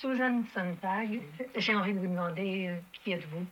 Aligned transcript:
Susan 0.00 0.42
Sontag, 0.54 1.20
j'ai 1.56 1.74
envie 1.74 1.92
de 1.92 1.98
vous 1.98 2.06
demander 2.06 2.68
euh, 2.68 2.76
qui 2.92 3.12
êtes-vous? 3.12 3.44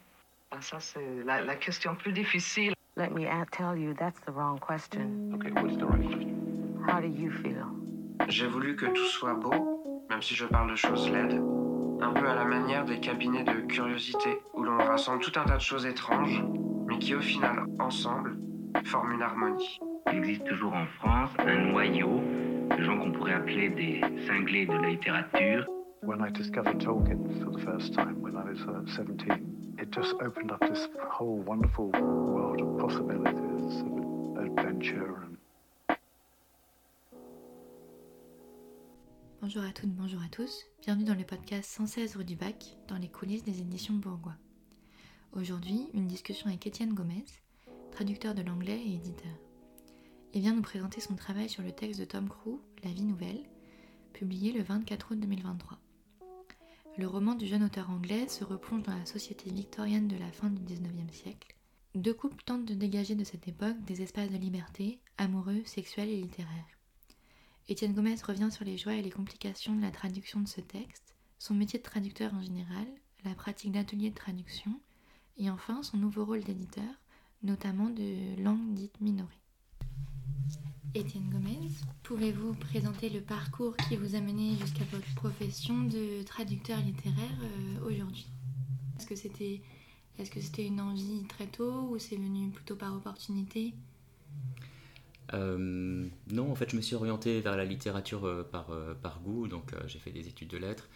Ah, 0.51 0.57
ça, 0.63 0.81
c'est 0.81 1.23
la, 1.27 1.43
la 1.43 1.57
question 1.57 1.95
plus 1.95 2.11
difficile. 2.11 2.73
Let 2.97 3.11
me 3.11 3.27
tell 3.53 3.77
you, 3.77 3.93
that's 3.93 4.19
the 4.23 4.31
wrong 4.31 4.59
question. 4.59 5.35
Okay, 5.35 5.51
what's 5.51 5.77
the 5.77 5.85
right 5.85 6.03
question? 6.07 6.35
How 6.89 7.03
do 7.03 7.07
you 7.07 7.31
feel? 7.31 7.67
J'ai 8.29 8.47
voulu 8.47 8.77
que 8.77 8.87
tout 8.87 9.05
soit 9.05 9.35
beau, 9.35 10.07
même 10.09 10.23
si 10.23 10.35
je 10.35 10.47
parle 10.47 10.71
de 10.71 10.75
choses 10.75 11.11
laides. 11.11 11.39
Un 12.01 12.15
peu 12.15 12.27
à 12.27 12.35
la 12.35 12.47
manière 12.47 12.87
des 12.87 12.99
cabinets 12.99 13.45
de 13.45 13.67
curiosité, 13.67 14.39
où 14.55 14.63
l'on 14.63 14.79
rassemble 14.79 15.23
tout 15.23 15.39
un 15.39 15.45
tas 15.45 15.57
de 15.57 15.61
choses 15.61 15.85
étranges, 15.85 16.43
mais 16.87 16.99
qui 16.99 17.15
au 17.15 17.21
final, 17.21 17.67
ensemble, 17.79 18.39
forment 18.87 19.13
une 19.13 19.23
harmonie. 19.23 19.79
Il 20.11 20.17
existe 20.21 20.45
toujours 20.47 20.73
en 20.73 20.87
France 20.87 21.31
un 21.41 21.73
noyau 21.73 22.23
de 22.75 22.83
gens 22.83 22.99
qu'on 22.99 23.13
pourrait 23.13 23.35
appeler 23.35 23.69
des 23.69 24.01
cinglés 24.27 24.65
de 24.65 24.73
la 24.73 24.89
littérature. 24.89 25.67
When 26.09 26.23
I 26.23 26.31
discovered 26.31 26.81
Tolkien 26.81 27.45
for 27.45 27.51
the 27.51 27.63
first 27.67 27.93
time 27.93 28.23
when 28.23 28.35
I 28.35 28.43
was 28.43 28.59
uh, 28.63 28.97
17, 28.97 29.77
it 29.79 29.91
just 29.91 30.15
opened 30.23 30.51
up 30.51 30.61
this 30.61 30.89
whole 31.07 31.37
wonderful 31.37 31.91
world 31.91 32.63
of 32.63 32.79
possibilities, 32.79 33.83
of 33.83 34.39
adventure 34.39 35.29
Bonjour 39.43 39.63
à 39.63 39.73
toutes, 39.73 39.91
bonjour 39.91 40.23
à 40.23 40.31
tous. 40.31 40.65
Bienvenue 40.81 41.05
dans 41.05 41.15
le 41.15 41.25
podcast 41.25 41.69
116 41.73 42.17
rue 42.17 42.25
du 42.25 42.37
Bac, 42.37 42.79
dans 42.89 42.97
les 42.97 43.11
coulisses 43.11 43.45
des 43.45 43.61
éditions 43.61 43.93
Bourgois. 43.93 44.37
Aujourd'hui, 45.33 45.91
une 45.93 46.07
discussion 46.07 46.47
avec 46.47 46.67
Étienne 46.67 46.95
Gomez, 46.95 47.27
traducteur 47.91 48.35
de 48.35 48.41
l'anglais 48.41 48.81
et 48.81 48.95
éditeur. 48.95 49.37
Il 50.33 50.41
vient 50.41 50.55
nous 50.55 50.63
présenter 50.63 51.03
son 51.03 51.17
travail 51.17 51.51
sur 51.51 51.63
le 51.63 51.73
texte 51.73 52.01
de 52.01 52.07
Tom 52.07 52.31
Crew, 52.31 52.63
La 52.83 52.93
vie 52.93 53.05
nouvelle, 53.05 53.43
publié 54.15 54.53
le 54.53 54.63
24 54.63 55.13
août 55.13 55.21
2023. 55.21 55.79
Le 56.99 57.07
roman 57.07 57.37
du 57.37 57.47
jeune 57.47 57.63
auteur 57.63 57.91
anglais 57.91 58.27
se 58.27 58.43
replonge 58.43 58.83
dans 58.83 58.99
la 58.99 59.07
société 59.07 59.53
victorienne 59.53 60.09
de 60.09 60.17
la 60.17 60.33
fin 60.33 60.51
du 60.51 60.61
19e 60.63 61.13
siècle. 61.13 61.55
Deux 61.95 62.13
couples 62.13 62.43
tentent 62.45 62.65
de 62.65 62.75
dégager 62.75 63.15
de 63.15 63.23
cette 63.23 63.47
époque 63.47 63.81
des 63.85 64.03
espaces 64.03 64.33
de 64.33 64.37
liberté, 64.37 64.99
amoureux, 65.17 65.63
sexuels 65.65 66.09
et 66.09 66.21
littéraires. 66.21 66.67
Étienne 67.69 67.95
Gomez 67.95 68.17
revient 68.27 68.51
sur 68.51 68.65
les 68.65 68.77
joies 68.77 68.95
et 68.95 69.03
les 69.03 69.13
complications 69.13 69.77
de 69.77 69.81
la 69.81 69.93
traduction 69.93 70.41
de 70.41 70.49
ce 70.49 70.61
texte, 70.61 71.15
son 71.39 71.55
métier 71.55 71.79
de 71.79 71.85
traducteur 71.85 72.35
en 72.35 72.43
général, 72.43 72.89
la 73.25 73.37
pratique 73.37 73.71
d'atelier 73.71 74.11
de 74.11 74.17
traduction, 74.17 74.81
et 75.37 75.51
enfin 75.51 75.85
son 75.85 75.99
nouveau 75.99 76.25
rôle 76.25 76.43
d'éditeur, 76.43 77.01
notamment 77.45 77.91
de 77.91 78.43
langues 78.43 78.75
dites 78.75 79.01
minorées. 79.01 79.39
Étienne 80.95 81.29
Gomez, 81.31 81.69
pouvez-vous 82.03 82.55
présenter 82.55 83.11
le 83.11 83.21
parcours 83.21 83.77
qui 83.77 83.97
vous 83.97 84.15
a 84.15 84.21
mené 84.21 84.57
jusqu'à 84.61 84.85
votre 84.91 85.15
profession 85.15 85.85
de 85.85 86.23
traducteur 86.25 86.79
littéraire 86.79 87.39
euh, 87.43 87.87
aujourd'hui? 87.87 88.27
Est-ce 88.99 89.07
que 89.07 89.15
c'était 89.15 89.61
est-ce 90.19 90.31
que 90.31 90.41
c'était 90.41 90.67
une 90.67 90.81
envie 90.81 91.25
très 91.29 91.47
tôt 91.47 91.89
ou 91.91 91.99
c'est 91.99 92.17
venu 92.17 92.51
plutôt 92.51 92.75
par 92.75 92.95
opportunité? 92.95 93.73
Euh, 95.35 96.09
non, 96.31 96.51
en 96.51 96.55
fait, 96.55 96.71
je 96.71 96.77
me 96.77 96.81
suis 96.81 96.97
orienté 96.97 97.41
vers 97.41 97.57
la 97.57 97.65
littérature 97.65 98.27
euh, 98.27 98.43
par, 98.43 99.21
goût, 99.23 99.47
donc 99.47 99.73
j'ai 99.87 99.99
fait 99.99 100.11
des 100.11 100.27
études 100.29 100.49
de 100.49 100.59
lettres 100.59 100.89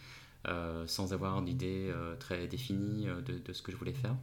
sans 0.87 1.13
avoir 1.13 1.41
d'idée 1.43 1.89
euh, 1.89 2.17
très 2.17 2.49
définie 2.49 3.07
de 3.25 3.53
ce 3.53 3.63
que 3.63 3.71
je 3.71 3.77
voulais 3.77 3.93
faire. 3.93 4.17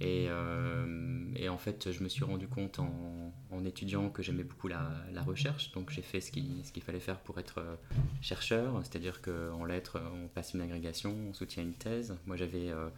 Et, 0.00 0.26
euh, 0.28 1.24
et 1.36 1.48
en 1.48 1.58
fait, 1.58 1.92
je 1.92 2.02
me 2.02 2.08
suis 2.08 2.24
rendu 2.24 2.48
compte 2.48 2.78
en, 2.78 3.32
étudiant 3.64 4.10
que 4.10 4.22
j'aimais 4.22 4.44
beaucoup 4.44 4.68
la, 4.68 4.90
recherche, 5.26 5.72
donc 5.72 5.90
j'ai 5.90 6.02
fait 6.02 6.20
ce 6.20 6.30
qu'il 6.30 6.82
fallait 6.82 7.00
faire 7.00 7.18
pour 7.18 7.38
être 7.38 7.58
euh, 7.58 7.76
chercheur, 8.20 8.78
c'est-à-dire 8.82 9.22
qu'en 9.22 9.64
lettres, 9.64 10.02
on 10.12 10.28
passe 10.28 10.52
une 10.52 10.60
agrégation, 10.60 11.14
on 11.30 11.32
soutient 11.32 11.62
une 11.62 11.72
thèse. 11.72 12.14
Moi, 12.26 12.36
j'avais, 12.36 12.70
euh, 12.70 12.88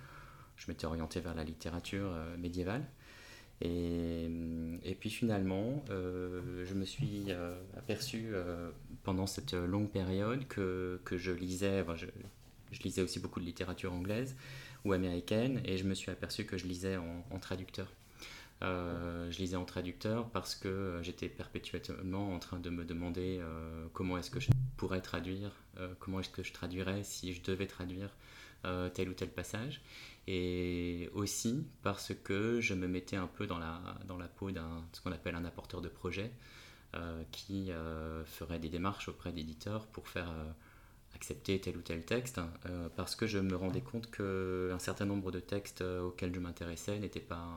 je 0.56 0.64
m'étais 0.68 0.86
orienté 0.86 1.20
vers 1.20 1.34
la 1.34 1.44
littérature 1.44 2.08
euh, 2.10 2.36
médiévale. 2.36 2.84
Et, 3.60 4.28
puis 4.98 5.08
finalement, 5.08 5.82
je 5.88 6.74
me 6.74 6.84
suis 6.84 7.28
aperçu 7.76 8.32
pendant 9.02 9.26
cette 9.26 9.54
longue 9.54 9.88
période 9.88 10.46
que, 10.46 11.00
je 11.10 11.32
lisais, 11.32 11.80
enfin, 11.80 11.94
je 11.96 12.82
lisais 12.82 13.00
aussi 13.00 13.18
beaucoup 13.18 13.40
de 13.40 13.46
littérature 13.46 13.94
anglaise 13.94 14.36
américaine, 14.92 15.60
et 15.64 15.78
je 15.78 15.84
me 15.84 15.94
suis 15.94 16.10
aperçu 16.10 16.44
que 16.44 16.56
je 16.58 16.66
lisais 16.66 16.96
en, 16.96 17.38
traducteur. 17.38 17.92
Euh, 18.62 19.30
je 19.30 19.38
lisais 19.38 19.56
en 19.56 19.66
traducteur 19.66 20.30
parce 20.30 20.54
que 20.54 21.00
j'étais 21.02 21.28
perpétuellement 21.28 22.34
en 22.34 22.38
train 22.38 22.58
de 22.58 22.70
me 22.70 22.86
demander 22.86 23.38
euh, 23.40 23.86
comment 23.92 24.16
est-ce 24.16 24.30
que 24.30 24.40
je 24.40 24.48
pourrais 24.78 25.02
traduire, 25.02 25.50
euh, 25.78 25.92
comment 25.98 26.20
est-ce 26.20 26.30
que 26.30 26.42
je 26.42 26.54
traduirais 26.54 27.04
si 27.04 27.34
je 27.34 27.42
devais 27.42 27.66
traduire 27.66 28.16
euh, 28.64 28.88
tel 28.88 29.10
ou 29.10 29.12
tel 29.12 29.28
passage 29.28 29.82
et 30.26 31.08
aussi 31.14 31.66
parce 31.82 32.12
que 32.24 32.60
je 32.60 32.74
me 32.74 32.88
mettais 32.88 33.16
un 33.16 33.28
peu 33.28 33.46
dans 33.46 33.58
la, 33.58 34.28
peau 34.36 34.50
d'un 34.50 34.84
ce 34.92 35.00
qu'on 35.00 35.12
appelle 35.12 35.36
un 35.36 35.44
apporteur 35.44 35.80
de 35.80 35.88
projet 35.88 36.32
euh, 36.94 37.22
qui 37.30 37.70
euh, 37.70 38.24
ferait 38.24 38.58
des 38.58 38.68
démarches 38.68 39.08
auprès 39.08 39.30
d'éditeurs 39.30 39.86
pour 39.86 40.08
faire 40.08 40.30
euh, 40.30 40.50
accepter 41.16 41.58
tel 41.60 41.76
ou 41.76 41.82
tel 41.82 42.04
texte 42.04 42.38
euh, 42.38 42.88
parce 42.94 43.16
que 43.16 43.26
je 43.26 43.38
me 43.38 43.56
rendais 43.56 43.80
compte 43.80 44.10
qu'un 44.10 44.78
certain 44.78 45.06
nombre 45.06 45.32
de 45.32 45.40
textes 45.40 45.80
euh, 45.80 46.02
auxquels 46.02 46.32
je 46.34 46.40
m'intéressais 46.40 46.98
n'étaient 46.98 47.28
pas 47.34 47.48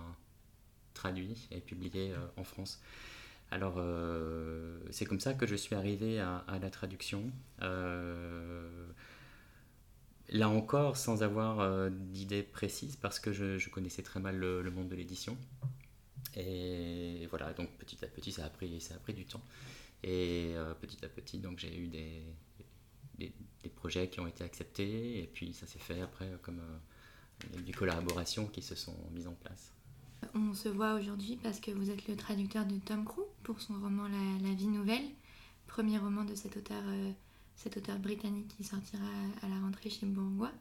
traduits 0.93 1.47
et 1.51 1.59
publiés 1.59 2.11
euh, 2.13 2.17
en 2.37 2.43
France. 2.43 2.81
Alors 3.51 3.75
euh, 3.77 4.79
c'est 4.91 5.05
comme 5.05 5.19
ça 5.19 5.33
que 5.33 5.45
je 5.45 5.55
suis 5.55 5.75
arrivé 5.75 6.19
à, 6.19 6.37
à 6.47 6.57
la 6.59 6.69
traduction. 6.69 7.31
Là 10.31 10.47
encore, 10.47 10.95
sans 10.95 11.23
avoir 11.23 11.89
d'idée 11.89 12.43
précise, 12.43 12.95
parce 12.95 13.19
que 13.19 13.33
je, 13.33 13.57
je 13.57 13.69
connaissais 13.71 14.03
très 14.03 14.19
mal 14.19 14.37
le, 14.37 14.61
le 14.61 14.69
monde 14.69 14.87
de 14.87 14.95
l'édition. 14.95 15.35
Et 16.35 17.25
voilà, 17.31 17.51
donc 17.53 17.67
petit 17.79 18.05
à 18.05 18.07
petit, 18.07 18.31
ça 18.31 18.45
a 18.45 18.49
pris, 18.49 18.79
ça 18.79 18.93
a 18.93 18.99
pris 18.99 19.15
du 19.15 19.25
temps. 19.25 19.41
Et 20.03 20.53
petit 20.81 21.03
à 21.03 21.09
petit, 21.09 21.39
donc 21.39 21.57
j'ai 21.57 21.75
eu 21.75 21.87
des, 21.87 22.21
des, 23.19 23.69
projets 23.75 24.09
qui 24.09 24.19
ont 24.19 24.27
été 24.27 24.43
acceptés, 24.43 25.21
et 25.21 25.27
puis 25.27 25.53
ça 25.53 25.67
s'est 25.67 25.79
fait 25.79 26.01
après 26.01 26.29
comme 26.41 26.59
euh, 26.59 27.59
des 27.61 27.71
collaborations 27.71 28.47
qui 28.47 28.61
se 28.61 28.75
sont 28.75 28.95
mises 29.11 29.27
en 29.27 29.33
place. 29.33 29.73
On 30.33 30.53
se 30.53 30.69
voit 30.69 30.95
aujourd'hui 30.95 31.37
parce 31.41 31.59
que 31.59 31.71
vous 31.71 31.89
êtes 31.89 32.07
le 32.07 32.15
traducteur 32.15 32.65
de 32.65 32.77
Tom 32.77 33.05
Crew 33.05 33.21
pour 33.43 33.61
son 33.61 33.73
roman 33.79 34.07
La, 34.07 34.53
vie 34.53 34.67
nouvelle, 34.67 35.05
premier 35.67 35.97
roman 35.97 36.25
de 36.25 36.35
cet 36.35 36.57
auteur, 36.57 36.81
euh, 36.85 37.11
cet 37.55 37.77
auteur 37.77 37.99
britannique 37.99 38.47
qui 38.57 38.63
sortira 38.63 39.05
à 39.41 39.47
la 39.47 39.59
rentrée 39.59 39.89
chez 39.89 40.05
Bourgois. 40.05 40.51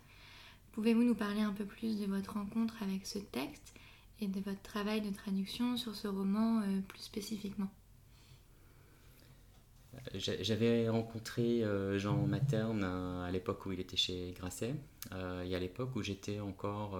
Pouvez-vous 0.72 1.02
nous 1.02 1.14
parler 1.14 1.40
un 1.40 1.52
peu 1.52 1.64
plus 1.64 1.98
de 1.98 2.06
votre 2.06 2.34
rencontre 2.34 2.82
avec 2.82 3.06
ce 3.06 3.18
texte 3.18 3.74
et 4.20 4.28
de 4.28 4.40
votre 4.40 4.62
travail 4.62 5.00
de 5.00 5.10
traduction 5.10 5.76
sur 5.76 5.94
ce 5.94 6.08
roman 6.08 6.62
euh, 6.62 6.80
plus 6.82 7.00
spécifiquement? 7.00 7.70
J'avais 10.14 10.88
rencontré 10.88 11.64
euh, 11.64 11.98
Jean 11.98 12.26
Materne 12.26 12.82
euh, 12.84 13.24
à 13.24 13.30
l'époque 13.30 13.66
où 13.66 13.72
il 13.72 13.80
était 13.80 13.96
chez 13.96 14.32
Grasset, 14.38 14.74
euh, 15.12 15.42
et 15.42 15.54
à 15.54 15.58
l'époque 15.58 15.94
où 15.96 16.02
j'étais 16.02 16.40
encore, 16.40 16.98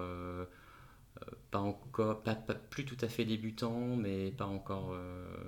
pas 1.50 1.58
encore, 1.58 2.22
pas, 2.22 2.34
plus 2.34 2.84
tout 2.84 2.96
à 3.00 3.08
fait 3.08 3.24
débutant, 3.24 3.96
mais 3.96 4.30
pas 4.30 4.46
encore 4.46 4.94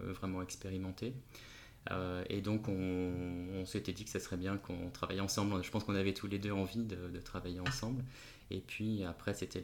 vraiment 0.07 0.43
expérimenté. 0.43 1.15
Et 2.29 2.41
donc 2.41 2.69
on, 2.69 3.65
s'était 3.65 3.93
dit 3.93 4.05
que 4.05 4.11
ça 4.11 4.21
serait 4.21 4.37
bien 4.37 4.57
qu'on 4.59 4.91
travaille 4.91 5.21
ensemble. 5.21 5.63
Je 5.65 5.71
pense 5.71 5.85
qu'on 5.85 5.95
avait 5.95 6.15
tous 6.15 6.27
les 6.27 6.39
deux 6.39 6.53
envie 6.53 6.85
de, 6.85 7.19
travailler 7.21 7.61
ensemble. 7.61 8.05
Et 8.51 8.61
puis 8.61 9.05
après 9.05 9.35
c'était 9.35 9.63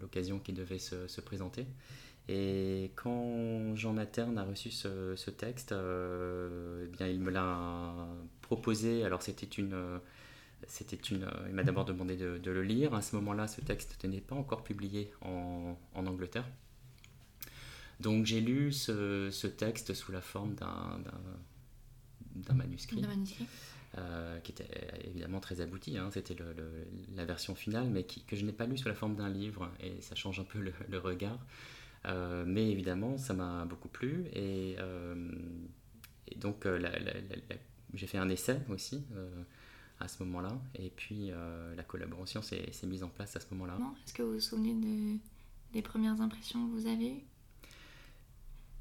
l'occasion 0.00 0.38
qui 0.38 0.52
devait 0.52 0.78
se 0.78 1.20
présenter. 1.20 1.66
Et 2.28 2.92
quand 2.94 3.74
Jean 3.74 3.92
Materne 3.92 4.38
a 4.38 4.44
reçu 4.44 4.70
ce, 4.70 5.16
ce 5.16 5.30
texte, 5.30 5.72
euh, 5.72 6.84
eh 6.86 6.96
bien, 6.96 7.08
il 7.08 7.20
me 7.20 7.30
l'a 7.30 7.92
proposé. 8.42 9.04
Alors 9.04 9.22
c'était 9.22 9.46
une, 9.46 9.76
c'était 10.66 10.96
une, 10.96 11.26
il 11.48 11.54
m'a 11.54 11.64
d'abord 11.64 11.84
demandé 11.84 12.16
de, 12.16 12.38
de 12.38 12.50
le 12.50 12.62
lire. 12.62 12.94
À 12.94 13.02
ce 13.02 13.16
moment-là, 13.16 13.48
ce 13.48 13.60
texte 13.60 14.04
n'est 14.04 14.20
pas 14.20 14.36
encore 14.36 14.62
publié 14.62 15.10
en, 15.22 15.76
en 15.94 16.06
Angleterre. 16.06 16.46
Donc 18.00 18.24
j'ai 18.26 18.40
lu 18.40 18.72
ce, 18.72 19.28
ce 19.30 19.46
texte 19.46 19.94
sous 19.94 20.12
la 20.12 20.20
forme 20.20 20.54
d'un, 20.54 21.00
d'un, 21.04 21.20
d'un 22.36 22.54
manuscrit 22.54 23.00
manuscrit 23.02 23.46
euh, 23.98 24.38
qui 24.40 24.52
était 24.52 24.68
évidemment 25.04 25.40
très 25.40 25.60
abouti. 25.60 25.98
hein. 25.98 26.08
C'était 26.12 26.36
la 27.14 27.24
version 27.24 27.54
finale, 27.54 27.88
mais 27.90 28.04
qui- 28.04 28.24
que 28.24 28.36
je 28.36 28.44
n'ai 28.44 28.52
pas 28.52 28.66
lu 28.66 28.78
sous 28.78 28.88
la 28.88 28.94
forme 28.94 29.14
d'un 29.16 29.28
livre, 29.28 29.70
et 29.80 30.00
ça 30.00 30.14
change 30.14 30.40
un 30.40 30.44
peu 30.44 30.60
le, 30.60 30.72
le 30.88 30.98
regard. 30.98 31.38
Euh, 32.04 32.44
mais 32.46 32.70
évidemment, 32.70 33.16
ça 33.16 33.32
m'a 33.32 33.64
beaucoup 33.64 33.88
plu, 33.88 34.24
et, 34.32 34.76
euh, 34.78 35.30
et 36.26 36.34
donc 36.36 36.66
euh, 36.66 36.80
j'ai 37.94 38.06
fait 38.06 38.18
un 38.18 38.28
essai 38.28 38.60
aussi 38.68 39.04
à 40.00 40.08
ce 40.08 40.22
moment-là, 40.24 40.60
et 40.74 40.90
puis 40.90 41.30
la 41.76 41.82
collaboration 41.84 42.42
s'est 42.42 42.72
mise 42.86 43.04
en 43.04 43.08
place 43.08 43.36
à 43.36 43.40
ce 43.40 43.46
moment-là. 43.52 43.78
Est-ce 44.04 44.14
que 44.14 44.22
vous 44.22 44.32
vous 44.34 44.40
souvenez 44.40 44.74
de, 44.74 45.18
des 45.72 45.82
premières 45.82 46.20
impressions 46.20 46.66
que 46.66 46.72
vous 46.72 46.86
avez? 46.88 47.12
Eues 47.12 47.24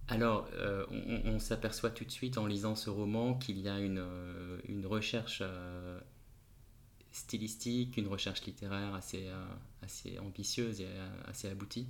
Alors, 0.07 0.49
euh, 0.55 0.85
on, 0.89 1.33
on 1.33 1.39
s'aperçoit 1.39 1.91
tout 1.91 2.05
de 2.05 2.11
suite 2.11 2.37
en 2.39 2.47
lisant 2.47 2.75
ce 2.75 2.89
roman 2.89 3.35
qu'il 3.35 3.59
y 3.59 3.69
a 3.69 3.79
une, 3.79 3.99
euh, 3.99 4.59
une 4.67 4.85
recherche 4.87 5.43
euh, 5.45 5.99
stylistique, 7.11 7.97
une 7.97 8.07
recherche 8.07 8.43
littéraire 8.45 8.95
assez, 8.95 9.29
assez 9.81 10.17
ambitieuse 10.19 10.81
et 10.81 10.87
assez 11.27 11.49
aboutie 11.49 11.87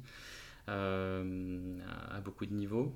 à, 0.68 2.20
beaucoup 2.24 2.46
de 2.46 2.54
niveaux. 2.54 2.94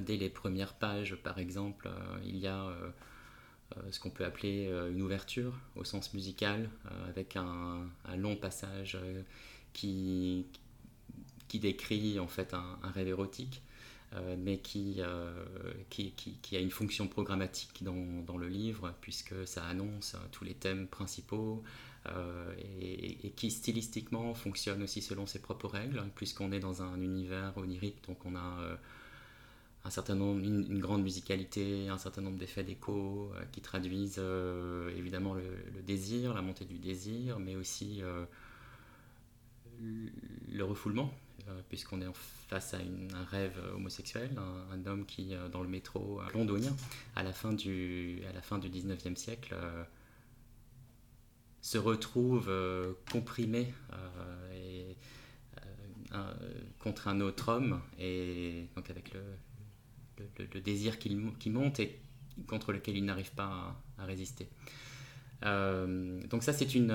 dès 0.00 0.16
les 0.16 0.30
premières 0.30 0.74
pages, 0.74 1.16
par 1.16 1.38
exemple, 1.38 1.88
il 2.24 2.36
y 2.36 2.46
a 2.46 2.70
ce 3.90 3.98
qu'on 4.00 4.10
peut 4.10 4.24
appeler 4.24 4.66
une 4.90 5.02
ouverture 5.02 5.58
au 5.76 5.84
sens 5.84 6.14
musical, 6.14 6.68
avec 7.08 7.36
un, 7.36 7.86
long 8.16 8.36
passage 8.36 8.98
qui, 9.72 10.46
décrit 11.54 12.18
en 12.18 12.28
fait 12.28 12.54
un, 12.54 12.78
rêve 12.94 13.08
érotique, 13.08 13.62
euh, 14.14 14.36
mais 14.38 14.60
euh, 14.76 15.44
qui, 15.88 16.12
a 16.52 16.58
une 16.58 16.70
fonction 16.70 17.08
programmatique 17.08 17.82
dans, 17.82 18.36
le 18.36 18.48
livre, 18.48 18.94
puisque 19.00 19.46
ça 19.46 19.64
annonce 19.64 20.16
tous 20.32 20.44
les 20.44 20.54
thèmes 20.54 20.86
principaux, 20.86 21.62
euh, 22.06 22.54
et, 22.80 23.30
qui 23.36 23.50
stylistiquement 23.50 24.34
fonctionne 24.34 24.82
aussi 24.82 25.02
selon 25.02 25.26
ses 25.26 25.40
propres 25.40 25.68
règles, 25.68 26.02
puisqu'on 26.16 26.52
est 26.52 26.60
dans 26.60 26.82
un 26.82 27.00
univers 27.00 27.56
onirique, 27.56 28.04
donc 28.06 28.24
on 28.24 28.36
a 28.36 28.78
un 29.84 29.90
certain 29.90 30.14
nombre, 30.14 30.40
une, 30.40 30.78
grande 30.78 31.02
musicalité, 31.02 31.88
un 31.88 31.98
certain 31.98 32.22
nombre 32.22 32.38
d'effets 32.38 32.64
d'écho 32.64 33.32
qui 33.52 33.60
traduisent 33.60 34.22
évidemment 34.96 35.34
le, 35.34 35.82
désir, 35.82 36.34
la 36.34 36.42
montée 36.42 36.64
du 36.64 36.78
désir, 36.78 37.38
mais 37.38 37.56
aussi 37.56 38.02
le 39.80 40.64
refoulement, 40.64 41.12
euh, 41.48 41.60
puisqu'on 41.68 42.00
est 42.00 42.06
face 42.48 42.74
à 42.74 42.78
un 42.78 43.24
rêve 43.24 43.58
homosexuel, 43.74 44.30
un, 44.72 44.86
homme 44.86 45.06
qui, 45.06 45.34
euh, 45.34 45.48
dans 45.48 45.62
le 45.62 45.68
métro 45.68 46.20
londonien, 46.34 46.74
à 47.16 47.22
la 47.22 47.32
fin 47.32 47.52
du, 47.52 48.20
à 48.28 48.32
la 48.32 48.42
fin 48.42 48.58
du 48.58 48.68
19e 48.68 49.16
siècle, 49.16 49.54
euh, 51.62 51.68
se 51.68 51.78
retrouve 51.78 52.50
comprimé 53.10 53.72
et, 54.54 54.96
contre 56.78 57.08
un 57.08 57.20
autre 57.20 57.48
homme, 57.48 57.80
et 57.98 58.66
donc 58.76 58.90
avec 58.90 59.12
le, 59.14 60.60
désir 60.60 60.98
qui, 60.98 61.14
monte 61.50 61.80
et 61.80 62.00
contre 62.46 62.72
lequel 62.72 62.96
il 62.96 63.04
n'arrive 63.04 63.32
pas 63.32 63.76
à, 63.98 64.04
résister. 64.04 64.48
donc 65.42 66.42
ça, 66.42 66.52
c'est 66.52 66.74
une, 66.74 66.92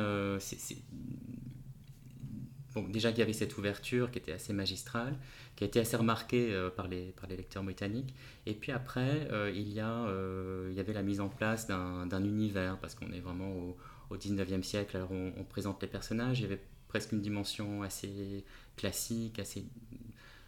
déjà 2.82 3.10
qu'il 3.10 3.20
y 3.20 3.24
avait 3.24 3.34
cette 3.34 3.58
ouverture 3.58 4.12
qui 4.12 4.20
était 4.20 4.32
assez 4.32 4.54
magistrale, 4.54 5.16
qui 5.56 5.64
a 5.64 5.68
été 5.68 5.80
assez 5.80 5.98
remarquée 5.98 6.54
euh, 6.54 6.70
par, 6.70 6.88
les, 6.88 7.14
par 7.20 7.30
les 7.30 7.38
lecteurs 7.38 7.64
britanniques. 7.64 8.14
Et 8.46 8.54
puis 8.54 8.72
après, 8.72 9.28
euh, 9.32 9.52
il, 9.54 9.72
y 9.72 9.80
a, 9.80 10.06
euh, 10.06 10.68
il 10.72 10.78
y 10.78 10.80
avait 10.80 10.94
la 10.94 11.02
mise 11.02 11.20
en 11.20 11.30
place 11.30 11.68
d'un 11.68 12.24
univers, 12.24 12.78
parce 12.80 12.96
qu'on 12.96 13.12
est 13.12 13.20
vraiment 13.20 13.52
au, 13.52 13.78
au 14.10 14.18
19e 14.18 14.64
siècle, 14.64 14.98
alors 14.98 15.12
on, 15.12 15.44
présente 15.44 15.82
les 15.82 15.88
personnages, 15.88 16.40
il 16.40 16.44
y 16.44 16.46
avait 16.46 16.62
presque 16.88 17.12
une 17.12 17.22
dimension 17.22 17.84
assez 17.84 18.44
classique, 18.76 19.40
assez... 19.40 19.66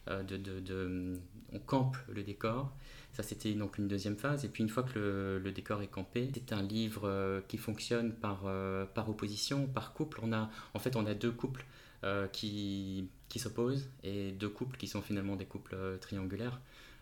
De, 0.08 0.36
de, 0.36 1.20
on 1.52 1.60
campe 1.60 1.96
le 2.08 2.24
décor. 2.24 2.72
Ça, 3.12 3.22
c'était 3.22 3.52
donc 3.52 3.78
une 3.78 3.86
deuxième 3.86 4.16
phase. 4.16 4.44
Et 4.44 4.48
puis, 4.48 4.64
une 4.64 4.68
fois 4.68 4.82
que 4.82 5.40
le, 5.40 5.52
décor 5.52 5.82
est 5.82 5.86
campé, 5.86 6.28
c'est 6.34 6.52
un 6.52 6.62
livre 6.62 7.40
qui 7.46 7.58
fonctionne 7.58 8.12
par, 8.12 8.50
par 8.92 9.08
opposition, 9.08 9.68
par 9.68 9.92
couple. 9.92 10.18
On 10.24 10.32
a, 10.32 10.50
en 10.74 10.80
fait, 10.80 10.96
on 10.96 11.06
a 11.06 11.14
deux 11.14 11.30
couples. 11.30 11.64
Euh, 12.02 12.28
qui, 12.28 13.10
qui 13.28 13.38
s'opposent 13.38 13.90
et 14.02 14.32
deux 14.32 14.48
couples 14.48 14.78
qui 14.78 14.88
sont 14.88 15.02
finalement 15.02 15.36
des 15.36 15.44
couples 15.44 15.74
euh, 15.74 15.98
triangulaires. 15.98 16.58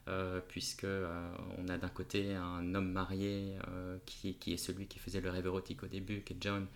Euh, 0.08 0.40
puisque 0.48 0.86
on 1.58 1.68
a 1.68 1.76
d'un 1.76 1.88
côté 1.88 2.34
un 2.34 2.74
homme 2.74 2.90
marié 2.92 3.56
qui, 4.06 4.34
qui, 4.34 4.54
est 4.54 4.56
celui 4.56 4.86
qui 4.86 4.98
faisait 4.98 5.20
le 5.20 5.30
rêve 5.30 5.46
érotique 5.46 5.82
au 5.82 5.86
début, 5.86 6.22
qui 6.22 6.32
est 6.32 6.36
John, 6.40 6.66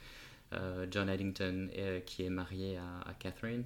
John 0.91 1.09
Addington, 1.09 1.69
qui 2.05 2.25
est 2.25 2.31
marié 2.31 2.77
à, 2.77 3.09
à, 3.09 3.15
Catherine, 3.15 3.65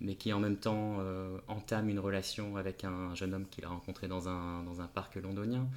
mais 0.00 0.16
qui 0.16 0.32
en 0.32 0.40
même 0.40 0.56
temps 0.56 0.98
entame 1.46 1.88
une 1.88 2.00
relation 2.00 2.56
avec 2.56 2.82
un 2.82 3.14
jeune 3.14 3.32
homme 3.34 3.46
qu'il 3.48 3.64
a 3.64 3.68
rencontré 3.68 4.08
dans 4.08 4.28
un, 4.28 4.64
dans 4.64 4.80
un 4.80 4.88
parc 4.88 5.14
londonien. 5.16 5.68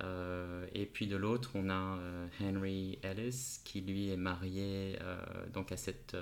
Euh, 0.00 0.66
et 0.74 0.86
puis 0.86 1.06
de 1.06 1.16
l'autre, 1.16 1.50
on 1.54 1.68
a 1.68 1.98
euh, 1.98 2.26
Henry 2.40 2.98
Ellis 3.02 3.60
qui 3.62 3.82
lui 3.82 4.10
est 4.10 4.16
marié 4.16 4.98
euh, 5.02 5.16
donc 5.52 5.70
à 5.70 5.76
cette, 5.76 6.16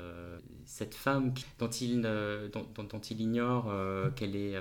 cette 0.65 0.95
femme 0.95 1.33
dont 1.59 1.69
il, 1.69 2.03
dont, 2.53 2.67
dont, 2.75 2.99
il 2.99 3.21
ignore 3.21 3.73
qu'elle 4.17 4.37
est, 4.37 4.57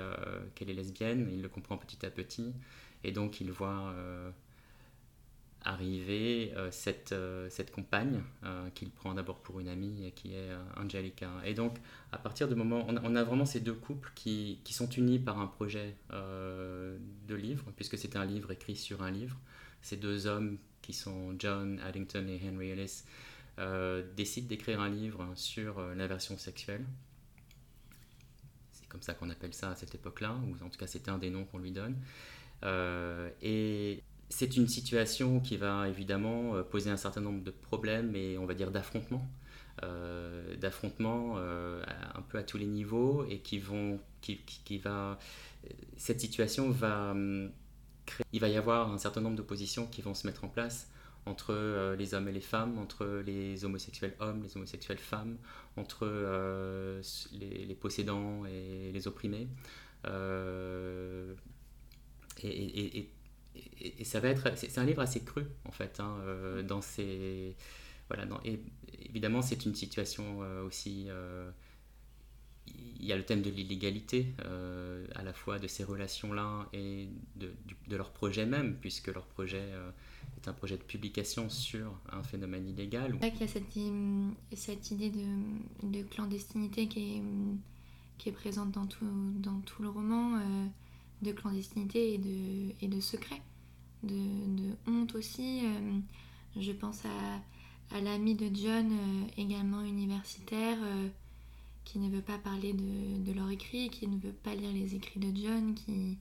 qu'elle 0.54 0.70
est 0.70 0.74
lesbienne, 0.74 1.28
il 1.32 1.42
le 1.42 1.48
comprend 1.48 1.76
petit 1.76 2.04
à 2.06 2.10
petit, 2.10 2.54
et 3.02 3.12
donc 3.12 3.40
il 3.40 3.50
voit 3.50 3.92
arriver 5.64 6.52
euh, 6.56 6.70
cette, 6.70 7.12
euh, 7.12 7.48
cette 7.50 7.70
compagne 7.70 8.22
euh, 8.44 8.70
qu'il 8.70 8.90
prend 8.90 9.14
d'abord 9.14 9.40
pour 9.40 9.60
une 9.60 9.68
amie 9.68 10.06
et 10.06 10.12
qui 10.12 10.34
est 10.34 10.50
Angelica. 10.76 11.30
Et 11.44 11.54
donc, 11.54 11.78
à 12.12 12.18
partir 12.18 12.48
du 12.48 12.54
moment, 12.54 12.86
on 12.88 12.96
on 13.02 13.16
a 13.16 13.24
vraiment 13.24 13.46
ces 13.46 13.60
deux 13.60 13.74
couples 13.74 14.10
qui, 14.14 14.60
qui, 14.64 14.72
sont 14.72 14.88
unis 14.88 15.18
par 15.18 15.40
un 15.40 15.46
projet 15.46 15.96
de 16.10 17.34
livre, 17.34 17.64
puisque 17.76 17.96
c'est 17.96 18.16
un 18.16 18.24
livre 18.24 18.50
écrit 18.50 18.76
sur 18.76 19.02
un 19.02 19.10
livre. 19.10 19.36
Ces 19.82 19.96
deux 19.96 20.26
hommes 20.26 20.58
qui 20.82 20.92
sont 20.92 21.34
John 21.38 21.80
Addington 21.80 22.26
et 22.28 22.40
Henry 22.46 22.70
Ellis 22.70 23.04
décident 24.16 24.48
d'écrire 24.48 24.80
un 24.80 24.90
livre 24.90 25.26
sur 25.34 25.80
l'inversion 25.94 26.36
sexuelle. 26.36 26.84
C'est 28.72 28.88
comme 28.88 29.02
ça 29.02 29.14
qu'on 29.14 29.30
appelle 29.30 29.54
ça 29.54 29.70
à 29.70 29.74
cette 29.74 29.94
époque-là, 29.94 30.36
ou 30.46 30.64
en 30.64 30.68
tout 30.68 30.78
cas 30.78 30.86
c'était 30.86 31.10
un 31.10 31.18
des 31.18 31.30
noms 31.30 31.44
qu'on 31.44 31.58
lui 31.58 31.72
donne. 31.72 31.96
et 33.42 34.02
c'est 34.30 34.56
une 34.56 34.68
situation 34.68 35.40
qui 35.40 35.56
va 35.56 35.88
évidemment 35.88 36.54
euh, 36.54 36.62
poser 36.62 36.88
un 36.88 36.96
certain 36.96 37.20
nombre 37.20 37.42
de 37.42 37.50
problèmes 37.50 38.14
et 38.14 38.38
on 38.38 38.46
va 38.46 38.54
dire 38.54 38.70
d'affrontements. 38.70 39.28
Euh, 39.82 40.56
d'affrontements 40.56 41.34
euh, 41.38 41.82
un 42.14 42.22
peu 42.22 42.38
à 42.38 42.42
tous 42.42 42.58
les 42.58 42.66
niveaux 42.66 43.24
et 43.28 43.38
qui 43.38 43.58
vont 43.58 43.98
qui, 44.20 44.78
va 44.78 45.18
cette 45.96 46.20
situation 46.20 46.70
va 46.70 47.12
hum, 47.12 47.50
créer, 48.06 48.26
il 48.32 48.40
va 48.40 48.48
y 48.48 48.56
avoir 48.56 48.92
un 48.92 48.98
certain 48.98 49.20
nombre 49.20 49.36
d'oppositions 49.36 49.86
qui 49.86 50.02
vont 50.02 50.14
se 50.14 50.26
mettre 50.26 50.44
en 50.44 50.48
place 50.48 50.90
entre 51.26 51.94
les 51.98 52.14
hommes 52.14 52.28
et 52.28 52.32
les 52.32 52.40
femmes, 52.40 52.78
entre 52.78 53.22
les 53.26 53.64
homosexuels 53.64 54.14
hommes, 54.20 54.42
les 54.42 54.56
homosexuelles 54.56 54.98
femmes, 54.98 55.36
entre 55.76 56.06
les, 57.32 57.74
possédants 57.74 58.46
et 58.46 58.90
les 58.92 59.06
opprimés. 59.06 59.48
et, 62.42 63.10
ça 64.04 64.20
va 64.20 64.28
être, 64.28 64.56
c'est 64.56 64.78
un 64.78 64.84
livre 64.84 65.02
assez 65.02 65.20
cru 65.20 65.46
en 65.64 65.72
fait, 65.72 66.00
hein, 66.00 66.16
euh, 66.22 66.62
dans 66.62 66.82
ces, 66.82 67.56
voilà, 68.08 68.26
et 68.44 68.60
évidemment 69.06 69.42
c'est 69.42 69.64
une 69.64 69.74
situation 69.74 70.42
euh, 70.42 70.64
aussi, 70.64 71.06
euh, 71.08 71.50
il 72.66 73.04
y 73.04 73.12
a 73.12 73.16
le 73.16 73.24
thème 73.24 73.42
de 73.42 73.50
l'illégalité 73.50 74.34
à 75.16 75.22
la 75.22 75.32
fois 75.32 75.58
de 75.58 75.66
ces 75.66 75.82
relations-là 75.82 76.68
et 76.72 77.08
de, 77.34 77.52
de, 77.88 77.96
leur 77.96 78.12
projet 78.12 78.46
même, 78.46 78.76
puisque 78.76 79.08
leur 79.08 79.26
projet 79.26 79.72
est 80.36 80.46
un 80.46 80.52
projet 80.52 80.76
de 80.76 80.82
publication 80.82 81.48
sur 81.48 81.98
un 82.12 82.22
phénomène 82.22 82.68
illégal. 82.68 83.12
C'est 83.12 83.18
vrai 83.18 83.32
qu'il 83.32 83.40
y 83.40 83.44
a 83.44 83.48
cette, 83.48 84.58
cette 84.58 84.90
idée 84.92 85.10
de, 85.10 85.88
de, 85.88 86.02
clandestinité 86.04 86.86
qui 86.86 87.16
est, 87.16 87.22
qui 88.18 88.28
est 88.28 88.32
présente 88.32 88.70
dans 88.70 88.86
tout, 88.86 89.04
dans 89.40 89.58
tout 89.62 89.82
le 89.82 89.88
roman 89.88 90.38
de 91.22 91.32
clandestinité 91.32 92.14
et 92.14 92.18
de, 92.18 92.72
et 92.80 92.88
de 92.88 93.00
secret, 93.00 93.42
de, 94.02 94.74
honte 94.86 95.14
aussi. 95.14 95.64
Euh, 95.64 96.00
je 96.56 96.72
pense 96.72 97.04
à, 97.04 97.96
à 97.96 98.00
l'ami 98.00 98.34
de 98.34 98.54
John, 98.54 98.92
euh, 98.92 99.26
également 99.36 99.82
universitaire, 99.82 100.78
euh, 100.82 101.08
qui 101.84 101.98
ne 101.98 102.08
veut 102.08 102.22
pas 102.22 102.38
parler 102.38 102.72
de, 102.72 103.24
de, 103.24 103.32
leur 103.32 103.50
écrit, 103.50 103.90
qui 103.90 104.06
ne 104.06 104.18
veut 104.18 104.32
pas 104.32 104.54
lire 104.54 104.72
les 104.72 104.94
écrits 104.94 105.20
de 105.20 105.36
John, 105.36 105.74
qui... 105.74 106.18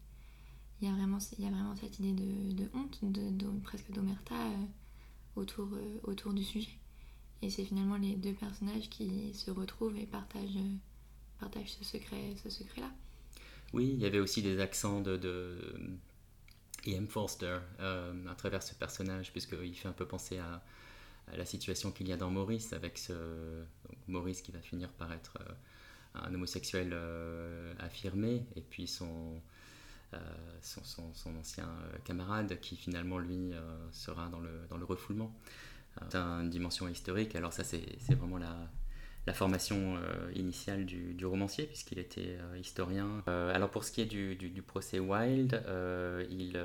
Il 0.82 0.88
y 0.88 0.92
a 0.92 0.94
vraiment, 0.94 1.18
il 1.38 1.44
y 1.44 1.48
a 1.48 1.52
vraiment 1.52 1.76
cette 1.76 2.00
idée 2.00 2.14
de, 2.14 2.54
de 2.54 2.70
honte, 2.74 3.00
de, 3.02 3.60
presque 3.66 3.92
d'omerta 3.92 4.34
autour, 5.36 5.68
autour 6.04 6.32
du 6.32 6.42
sujet. 6.42 6.72
Et 7.42 7.50
c'est 7.50 7.66
finalement 7.66 7.98
les 7.98 8.16
deux 8.16 8.32
personnages 8.32 8.90
qui 8.90 9.34
se 9.34 9.52
retrouvent 9.52 9.98
et 9.98 10.06
partagent, 10.06 10.58
partagent 11.38 11.74
ce 11.74 11.84
secret, 11.84 12.34
ce 12.42 12.50
secret-là. 12.50 12.90
Oui, 13.74 13.90
il 13.94 14.00
y 14.00 14.06
avait 14.06 14.20
aussi 14.20 14.42
des 14.42 14.62
accents 14.62 15.02
de 15.02 15.20
E.M. 16.94 17.08
Forster 17.08 17.60
euh, 17.80 18.14
à 18.30 18.36
travers 18.36 18.64
ce 18.64 18.74
personnage, 18.76 19.32
puisqu'il 19.32 19.76
fait 19.76 19.88
un 19.88 19.94
peu 19.94 20.06
penser 20.06 20.38
à, 20.40 20.62
la 21.38 21.46
situation 21.46 21.92
qu'il 21.92 22.08
y 22.08 22.12
a 22.12 22.18
dans 22.18 22.32
Maurice, 22.32 22.74
avec 22.74 22.98
ce 22.98 23.14
Maurice 24.08 24.42
qui 24.42 24.52
va 24.52 24.62
finir 24.62 24.90
par 24.90 25.14
être 25.14 25.38
euh, 25.42 25.54
un 26.16 26.34
homosexuel 26.34 26.90
euh, 26.92 27.72
affirmé, 27.80 28.48
et 28.56 28.62
puis 28.62 28.88
son, 28.88 29.40
son, 30.64 30.82
son, 31.14 31.36
ancien 31.36 31.70
camarade 32.04 32.60
qui 32.62 32.76
finalement 32.76 33.20
lui 33.20 33.52
sera 33.92 34.28
dans 34.30 34.40
le, 34.40 34.50
dans 34.70 34.78
le 34.78 34.86
refoulement. 34.86 35.32
C'est 36.10 36.18
une 36.18 36.50
dimension 36.50 36.88
historique, 36.88 37.36
alors 37.36 37.54
ça 37.54 37.64
c'est 37.64 38.16
vraiment 38.16 38.40
la, 38.40 38.56
la 39.30 39.36
formation 39.36 39.96
euh, 39.96 40.32
initiale 40.34 40.88
du, 40.88 41.24
romancier, 41.24 41.68
puisqu'il 41.68 42.00
était 42.00 42.40
euh, 42.40 42.58
historien. 42.58 43.24
Euh, 43.28 43.54
alors 43.54 43.70
pour 43.70 43.84
ce 43.84 43.92
qui 43.92 44.02
est 44.02 44.08
du, 44.08 44.64
procès 44.66 44.98
Wilde, 44.98 45.64
il, 46.32 46.60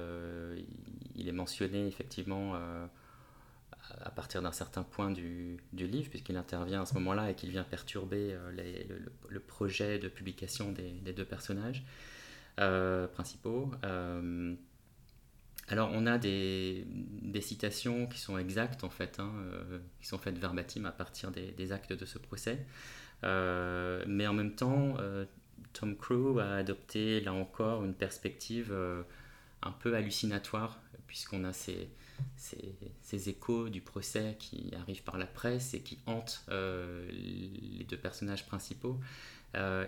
il, 1.14 1.28
est 1.28 1.32
mentionné 1.32 1.86
effectivement 1.86 2.54
à 4.00 4.10
partir 4.10 4.40
d'un 4.40 4.52
certain 4.52 4.82
point 4.82 5.10
du, 5.10 5.58
livre, 5.74 6.08
puisqu'il 6.08 6.38
intervient 6.38 6.80
à 6.80 6.86
ce 6.86 6.94
moment-là 6.94 7.30
et 7.30 7.34
qu'il 7.34 7.50
vient 7.50 7.64
perturber 7.64 8.34
le, 9.28 9.40
projet 9.40 9.98
de 9.98 10.08
publication 10.08 10.72
des 10.72 11.12
deux 11.12 11.26
personnages 11.26 11.84
principaux. 12.56 13.70
Alors 15.68 15.90
on 15.92 16.06
a 16.06 16.18
des, 16.18 16.86
citations 17.40 18.06
qui 18.06 18.18
sont 18.18 18.38
exactes 18.38 18.84
en 18.84 18.90
fait, 18.90 19.18
hein, 19.18 19.32
qui 20.00 20.06
sont 20.06 20.18
faites 20.18 20.38
verbatim 20.38 20.84
à 20.84 20.92
partir 20.92 21.30
des, 21.30 21.72
actes 21.72 21.92
de 21.92 22.04
ce 22.04 22.18
procès, 22.18 22.64
mais 23.22 24.26
en 24.26 24.32
même 24.32 24.54
temps 24.54 24.96
Tom 25.74 25.96
Cruise 25.96 26.38
a 26.38 26.56
adopté 26.56 27.20
là 27.20 27.34
encore 27.34 27.84
une 27.84 27.94
perspective 27.94 28.68
euh, 28.70 29.02
un 29.60 29.72
peu 29.72 29.94
hallucinatoire, 29.94 30.80
puisqu'on 31.06 31.44
a 31.44 31.52
ces, 31.52 31.90
ces, 32.36 33.28
échos 33.28 33.68
du 33.68 33.80
procès 33.80 34.36
qui 34.38 34.72
arrivent 34.80 35.02
par 35.02 35.18
la 35.18 35.26
presse 35.26 35.74
et 35.74 35.80
qui 35.80 35.98
hantent 36.06 36.44
euh, 36.48 37.06
les 37.10 37.84
deux 37.84 37.98
personnages 37.98 38.46
principaux. 38.46 38.98
Euh, 39.56 39.84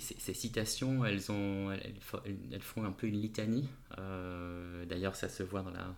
ces, 0.00 0.34
citations, 0.34 1.04
elles, 1.04 1.30
ont, 1.30 1.72
elles, 1.72 2.62
font 2.62 2.84
un 2.84 2.92
peu 2.92 3.06
une 3.06 3.20
litanie. 3.20 3.68
D'ailleurs, 4.88 5.16
ça 5.16 5.28
se 5.28 5.42
voit 5.42 5.62
dans 5.62 5.70
la, 5.70 5.94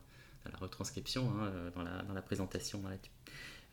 retranscription, 0.60 1.30
hein, 1.40 1.52
dans, 1.74 1.82
la, 1.82 2.02
dans, 2.02 2.14
la, 2.14 2.22
présentation, 2.22 2.82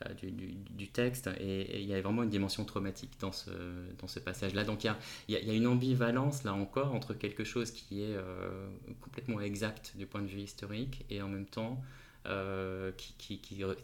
euh, 0.04 0.14
du, 0.14 0.90
texte 0.90 1.30
et, 1.40 1.82
il 1.82 1.88
y 1.88 1.94
a 1.94 2.02
vraiment 2.02 2.24
une 2.24 2.30
dimension 2.30 2.66
traumatique 2.66 3.18
dans 3.22 3.32
ce, 3.32 4.20
passage-là. 4.20 4.66
Donc 4.66 4.84
il 4.84 4.94
y, 5.30 5.36
a, 5.36 5.54
une 5.54 5.68
ambivalence 5.68 6.44
là 6.44 6.54
encore 6.54 6.94
entre 6.94 7.14
quelque 7.14 7.46
chose 7.46 7.72
qui 7.72 8.02
est 8.02 8.16
euh, 8.16 8.68
complètement 9.00 9.40
exact 9.40 9.94
du 9.96 10.06
point 10.06 10.22
de 10.22 10.28
vue 10.28 10.42
historique 10.42 11.06
et 11.10 11.22
en 11.22 11.30
même 11.30 11.46
temps 11.46 11.82
euh, 12.26 12.92
qui, 13.18 13.40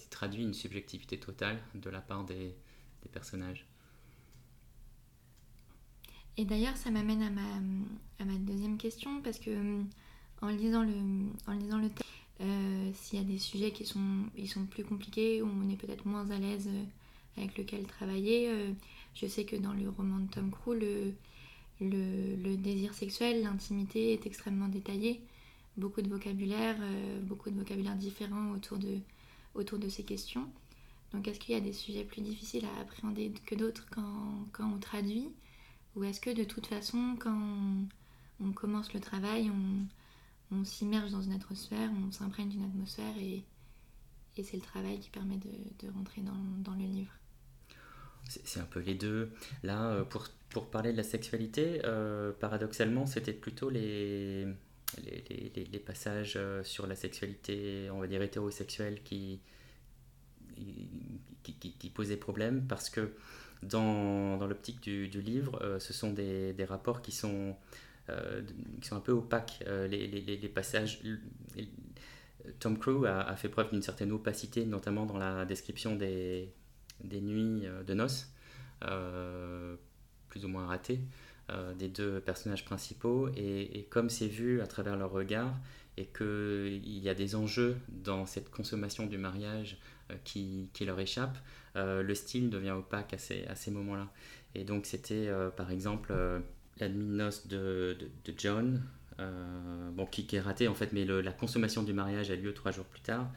traduit 0.10 0.44
une 0.44 0.54
subjectivité 0.54 1.18
totale 1.18 1.58
de 1.76 1.90
la 1.90 2.02
part 2.02 2.26
des 2.26 2.56
personnages. 3.14 3.66
Et 6.42 6.46
d'ailleurs, 6.46 6.76
ça 6.76 6.90
m'amène 6.90 7.22
à 7.22 7.30
ma, 7.30 8.34
deuxième 8.40 8.80
question 8.80 9.22
parce 9.22 9.38
que 9.38 9.52
en 10.42 10.48
lisant 10.48 10.82
le, 10.82 10.92
en 11.46 11.52
lisant 11.54 11.78
le 11.78 11.88
texte, 11.90 12.10
euh, 12.42 12.90
s'il 12.96 13.20
y 13.20 13.22
a 13.22 13.26
des 13.26 13.38
sujets 13.38 13.72
qui 13.72 13.86
sont, 13.86 14.26
ils 14.36 14.50
sont 14.50 14.66
plus 14.66 14.84
compliqués, 14.84 15.44
où 15.44 15.48
on 15.48 15.70
est 15.70 15.76
peut-être 15.76 16.08
moins 16.08 16.28
à 16.32 16.40
l'aise 16.40 16.68
euh, 16.68 16.84
avec 17.38 17.56
lequel 17.60 17.86
travailler. 17.86 18.50
Euh, 18.50 18.72
je 19.14 19.28
sais 19.28 19.46
que 19.46 19.56
dans 19.56 19.74
le 19.74 19.88
roman 19.88 20.18
de 20.18 20.32
Tom 20.32 20.50
Cruise, 20.50 21.14
le, 21.80 22.36
le, 22.36 22.58
désir 22.58 22.96
sexuel, 22.96 23.44
l'intimité 23.44 24.14
est 24.14 24.26
extrêmement 24.26 24.68
détaillé. 24.68 25.22
Beaucoup 25.78 26.02
de 26.02 26.10
vocabulaire, 26.10 26.76
beaucoup 27.22 27.52
de 27.52 27.56
vocabulaire 27.56 27.96
différent 27.96 28.52
autour 28.52 28.80
de, 28.80 28.98
autour 29.54 29.78
de 29.78 29.90
ces 29.90 30.04
questions. 30.04 30.50
Donc 31.14 31.28
est-ce 31.28 31.40
qu'il 31.40 31.54
y 31.54 31.58
a 31.58 31.62
des 31.62 31.74
sujets 31.74 32.04
plus 32.04 32.22
difficiles 32.22 32.66
à 32.66 32.82
appréhender 32.82 33.32
que 33.46 33.54
d'autres 33.54 33.86
quand, 33.92 34.48
quand, 34.54 34.72
on 34.74 34.80
traduit? 34.80 35.30
Ou 35.96 36.04
est-ce 36.04 36.22
que 36.22 36.30
de 36.30 36.44
toute 36.44 36.68
façon, 36.68 37.18
quand 37.20 37.88
on 38.40 38.52
commence 38.54 38.94
le 38.94 39.00
travail, 39.00 39.52
on, 40.52 40.64
s'immerge 40.66 41.12
dans 41.12 41.22
une 41.22 41.34
atmosphère, 41.34 41.90
on 42.06 42.12
s'imprègne 42.12 42.50
d'une 42.50 42.66
atmosphère 42.66 43.18
et, 43.18 43.44
c'est 44.44 44.56
le 44.56 44.62
travail 44.62 45.00
qui 45.00 45.10
permet 45.10 45.38
de, 45.38 45.90
rentrer 45.92 46.22
dans, 46.22 46.74
le 46.74 46.86
livre? 46.86 47.12
C'est 48.28 48.60
un 48.60 48.66
peu 48.66 48.80
les 48.80 48.96
deux. 48.96 49.32
Là, 49.62 49.92
euh, 49.92 50.04
pour, 50.04 50.68
parler 50.68 50.94
de 50.94 50.98
la 50.98 51.04
sexualité, 51.04 51.82
euh, 51.86 52.32
paradoxalement, 52.32 53.06
c'était 53.06 53.34
plutôt 53.34 53.70
les, 53.70 54.48
passages 55.86 56.34
euh, 56.38 56.64
sur 56.64 56.88
la 56.88 56.96
sexualité, 56.96 57.90
on 57.92 58.00
va 58.00 58.08
dire 58.08 58.22
hétérosexuelle, 58.22 59.04
qui, 59.04 59.42
qui, 61.44 61.54
qui, 61.54 61.90
posaient 61.90 62.18
problème 62.18 62.66
parce 62.68 62.90
que 62.90 63.14
dans, 63.64 64.38
l'optique 64.48 64.82
du, 64.82 65.22
livre, 65.22 65.78
ce 65.80 65.94
sont 65.94 66.12
des, 66.12 66.66
rapports 66.68 67.02
qui 67.02 67.12
sont 67.12 67.56
euh, 68.10 68.42
qui 68.82 68.88
sont 68.88 68.96
un 68.96 69.02
peu 69.02 69.12
opaques. 69.12 69.64
Euh, 69.68 69.88
les, 69.88 70.50
passages. 70.50 71.02
Tom 72.60 72.78
Cruise 72.78 73.06
a, 73.06 73.36
fait 73.36 73.50
preuve 73.50 73.70
d'une 73.70 73.84
certaine 73.84 74.12
opacité, 74.12 74.66
notamment 74.66 75.06
dans 75.06 75.18
la 75.18 75.46
description 75.46 75.96
des, 75.96 76.52
des 77.04 77.22
nuits 77.22 77.66
euh, 77.66 77.84
de 77.84 77.94
noces, 77.94 78.32
plus 80.30 80.46
ou 80.46 80.48
moins 80.48 80.66
ratées, 80.66 81.00
des 81.78 81.90
deux 81.90 82.20
personnages 82.20 82.66
principaux. 82.66 83.30
Et, 83.36 83.88
comme 83.92 84.10
c'est 84.10 84.28
vu 84.28 84.62
à 84.62 84.68
travers 84.68 84.98
leur 84.98 85.12
regard, 85.12 85.54
et 85.98 86.06
qu'il 86.06 86.98
y 86.98 87.10
a 87.10 87.14
des 87.14 87.36
enjeux 87.36 87.78
dans 87.90 88.26
cette 88.26 88.50
consommation 88.50 89.06
du 89.06 89.18
mariage 89.18 89.78
qui, 90.24 90.70
qui, 90.74 90.86
leur 90.86 91.00
échappe, 91.00 91.38
le 91.76 92.14
style 92.14 92.50
devient 92.50 92.72
opaque 92.72 93.14
à 93.14 93.18
ces, 93.18 93.72
moments-là. 93.72 94.12
Et 94.56 94.64
donc 94.64 94.86
c'était 94.86 95.30
par 95.56 95.72
exemple 95.72 96.14
la 96.80 96.90
nuit 96.90 97.18
de 97.48 97.98
John, 98.38 98.84
euh, 99.22 99.92
bon, 99.92 100.06
qui, 100.06 100.28
est 100.36 100.40
raté 100.40 100.68
en 100.68 100.74
fait, 100.74 100.94
mais 100.94 101.06
la 101.06 101.32
consommation 101.32 101.84
du 101.84 101.94
mariage 101.94 102.32
a 102.32 102.36
lieu 102.36 102.54
trois 102.54 102.72
jours 102.72 102.86
plus 102.86 103.02
tard. 103.02 103.32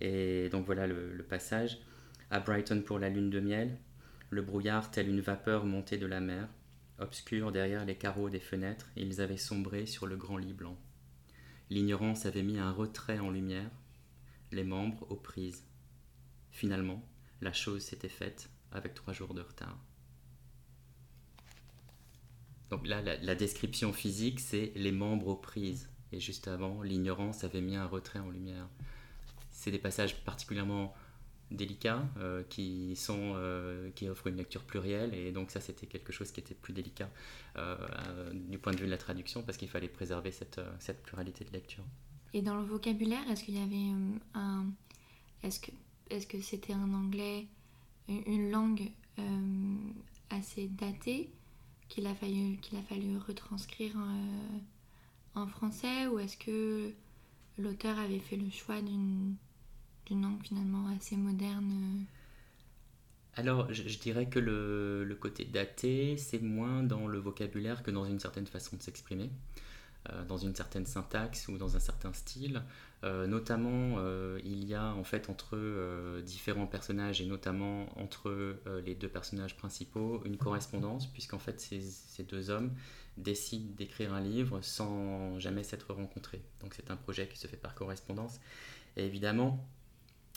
Et 0.00 0.48
donc 0.50 0.66
voilà 0.66 0.86
le, 0.86 1.24
passage. 1.28 1.78
À 2.30 2.40
Brighton 2.40 2.82
pour 2.84 2.98
la 2.98 3.08
lune 3.08 3.30
de 3.30 3.40
miel, 3.40 3.78
le 4.30 4.42
brouillard 4.42 4.90
tel 4.90 5.08
une 5.08 5.20
vapeur 5.20 5.64
montée 5.64 5.98
de 5.98 6.06
la 6.06 6.20
mer, 6.20 6.48
obscur 6.98 7.52
derrière 7.52 7.84
les 7.84 7.94
carreaux 7.94 8.30
des 8.30 8.40
fenêtres, 8.40 8.90
ils 8.96 9.20
avaient 9.20 9.36
sombré 9.36 9.86
sur 9.86 10.06
le 10.06 10.16
grand 10.16 10.36
lit 10.36 10.52
blanc. 10.52 10.76
L'ignorance 11.70 12.26
avait 12.26 12.42
mis 12.42 12.58
un 12.58 12.72
retrait 12.72 13.18
en 13.18 13.30
lumière, 13.30 13.70
les 14.50 14.64
membres 14.64 15.06
aux 15.10 15.16
prises. 15.16 15.64
Finalement, 16.50 17.04
la 17.40 17.52
chose 17.52 17.82
s'était 17.82 18.08
faite 18.08 18.48
avec 18.72 18.94
trois 18.94 19.12
jours 19.12 19.34
de 19.34 19.42
retard. 19.42 19.78
Donc 22.70 22.86
là, 22.86 23.00
la, 23.00 23.34
description 23.34 23.92
physique, 23.92 24.40
c'est 24.40 24.72
les 24.74 24.90
membres 24.90 25.28
aux 25.28 25.36
prises. 25.36 25.88
Et 26.12 26.18
juste 26.18 26.48
avant, 26.48 26.82
l'ignorance 26.82 27.44
avait 27.44 27.60
mis 27.60 27.76
un 27.76 27.86
retrait 27.86 28.18
en 28.18 28.30
lumière. 28.30 28.68
C'est 29.50 29.70
des 29.70 29.78
passages 29.78 30.16
particulièrement 30.24 30.94
délicats 31.52 32.04
euh, 32.18 32.42
qui, 32.48 32.96
sont, 32.96 33.34
euh, 33.36 33.90
qui 33.92 34.08
offrent 34.08 34.26
une 34.26 34.36
lecture 34.36 34.64
plurielle. 34.64 35.14
Et 35.14 35.30
donc 35.30 35.52
ça, 35.52 35.60
c'était 35.60 35.86
quelque 35.86 36.12
chose 36.12 36.32
qui 36.32 36.40
était 36.40 36.54
plus 36.54 36.72
délicat 36.72 37.08
euh, 37.56 37.76
du 38.32 38.58
point 38.58 38.72
de 38.72 38.78
vue 38.78 38.86
de 38.86 38.90
la 38.90 38.98
traduction 38.98 39.42
parce 39.42 39.56
qu'il 39.58 39.68
fallait 39.68 39.88
préserver 39.88 40.32
cette, 40.32 40.60
cette 40.80 41.02
pluralité 41.02 41.44
de 41.44 41.52
lecture. 41.52 41.84
Et 42.34 42.42
dans 42.42 42.56
le 42.56 42.64
vocabulaire, 42.64 43.22
est-ce 43.30 43.44
qu'il 43.44 43.56
y 43.56 43.62
avait 43.62 43.94
un... 44.34 44.66
Est-ce 45.42 45.60
que 45.60 45.70
est-ce 46.10 46.26
que 46.26 46.40
c'était 46.40 46.72
un 46.72 46.92
anglais, 46.92 47.46
une 48.08 48.50
langue 48.50 48.90
assez 50.30 50.68
datée 50.68 51.30
qu'il 51.88 52.06
a, 52.06 52.14
fallu, 52.14 52.58
a 52.76 52.82
fallu 52.82 53.16
retranscrire 53.16 53.94
euh, 53.96 54.58
en, 55.34 55.46
français 55.46 56.06
ou 56.08 56.18
est-ce 56.18 56.36
que 56.36 56.92
l'auteur 57.58 57.98
avait 57.98 58.18
fait 58.18 58.36
le 58.36 58.50
choix 58.50 58.80
d'une, 58.80 59.36
langue 60.10 60.42
finalement 60.42 60.88
assez 60.88 61.16
moderne 61.16 61.72
euh? 61.72 62.02
Alors, 63.38 63.70
je, 63.72 63.98
dirais 63.98 64.30
que 64.30 64.38
le, 64.38 65.04
le, 65.04 65.14
côté 65.14 65.44
daté, 65.44 66.16
c'est 66.16 66.40
moins 66.40 66.82
dans 66.82 67.06
le 67.06 67.18
vocabulaire 67.18 67.82
que 67.82 67.90
dans 67.90 68.06
une 68.06 68.18
certaine 68.18 68.46
façon 68.46 68.76
de 68.76 68.82
s'exprimer. 68.82 69.30
Euh, 70.12 70.24
dans 70.24 70.36
une 70.36 70.54
certaine 70.54 70.86
syntaxe 70.86 71.48
ou 71.48 71.58
dans 71.58 71.74
un 71.76 71.80
certain 71.80 72.12
style. 72.12 72.62
Euh, 73.04 73.26
notamment, 73.26 73.96
euh, 73.98 74.40
il 74.44 74.64
y 74.64 74.74
a 74.74 74.94
en 74.94 75.04
fait 75.04 75.28
entre 75.28 75.58
différents 76.22 76.66
personnages 76.66 77.20
et 77.20 77.26
notamment 77.26 77.86
entre 78.00 78.56
les 78.84 78.94
deux 78.94 79.08
personnages 79.08 79.56
principaux 79.56 80.22
une 80.24 80.36
correspondance, 80.36 81.06
puisqu'en 81.06 81.38
fait 81.38 81.60
ces, 81.60 81.80
ces, 81.80 82.24
deux 82.24 82.50
hommes 82.50 82.72
décident 83.16 83.72
d'écrire 83.76 84.14
un 84.14 84.20
livre 84.20 84.60
sans 84.62 85.38
jamais 85.38 85.62
s'être 85.62 85.92
rencontrés. 85.92 86.42
Donc 86.60 86.74
c'est 86.74 86.90
un 86.90 86.96
projet 86.96 87.28
qui 87.28 87.38
se 87.38 87.46
fait 87.46 87.56
par 87.56 87.74
correspondance. 87.74 88.40
Et 88.96 89.04
évidemment, 89.04 89.66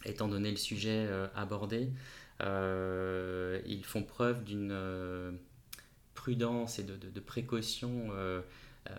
étant 0.05 0.27
donné 0.27 0.51
le 0.51 0.57
sujet 0.57 1.07
abordé, 1.35 1.91
ils 2.41 3.85
font 3.85 4.03
preuve 4.03 4.43
d'une 4.43 5.39
prudence 6.13 6.79
et 6.79 6.83
de, 6.83 6.97
de, 6.97 7.09
de 7.09 7.19
précaution 7.21 8.11
euh, 8.89 8.91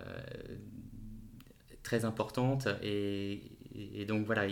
très 1.90 2.04
importante 2.04 2.68
et, 2.85 3.42
donc 4.06 4.25
voilà, 4.25 4.47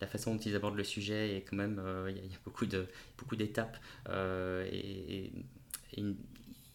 la 0.00 0.06
façon 0.06 0.34
dont 0.34 0.40
ils 0.40 0.54
abordent 0.54 0.76
le 0.76 0.84
sujet 0.84 1.36
est 1.36 1.40
quand 1.40 1.56
même, 1.56 1.80
euh, 1.82 2.10
il 2.10 2.16
y, 2.16 2.34
a 2.34 2.38
beaucoup 2.44 2.66
de 2.66 2.86
beaucoup 3.16 3.36
d'étapes 3.36 3.78
euh, 4.08 4.66
et, 4.70 5.32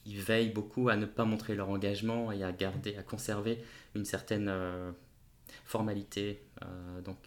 ils 0.05 0.19
veillent 0.19 0.53
beaucoup 0.53 0.89
à 0.89 0.95
ne 0.95 1.05
pas 1.05 1.25
montrer 1.25 1.53
leur 1.53 1.69
engagement 1.69 2.31
et 2.31 2.43
à 2.43 2.51
garder, 2.51 2.95
à 2.95 3.03
conserver 3.03 3.59
une 3.93 4.05
certaine 4.05 4.51
formalité. 5.65 6.41
donc 7.05 7.17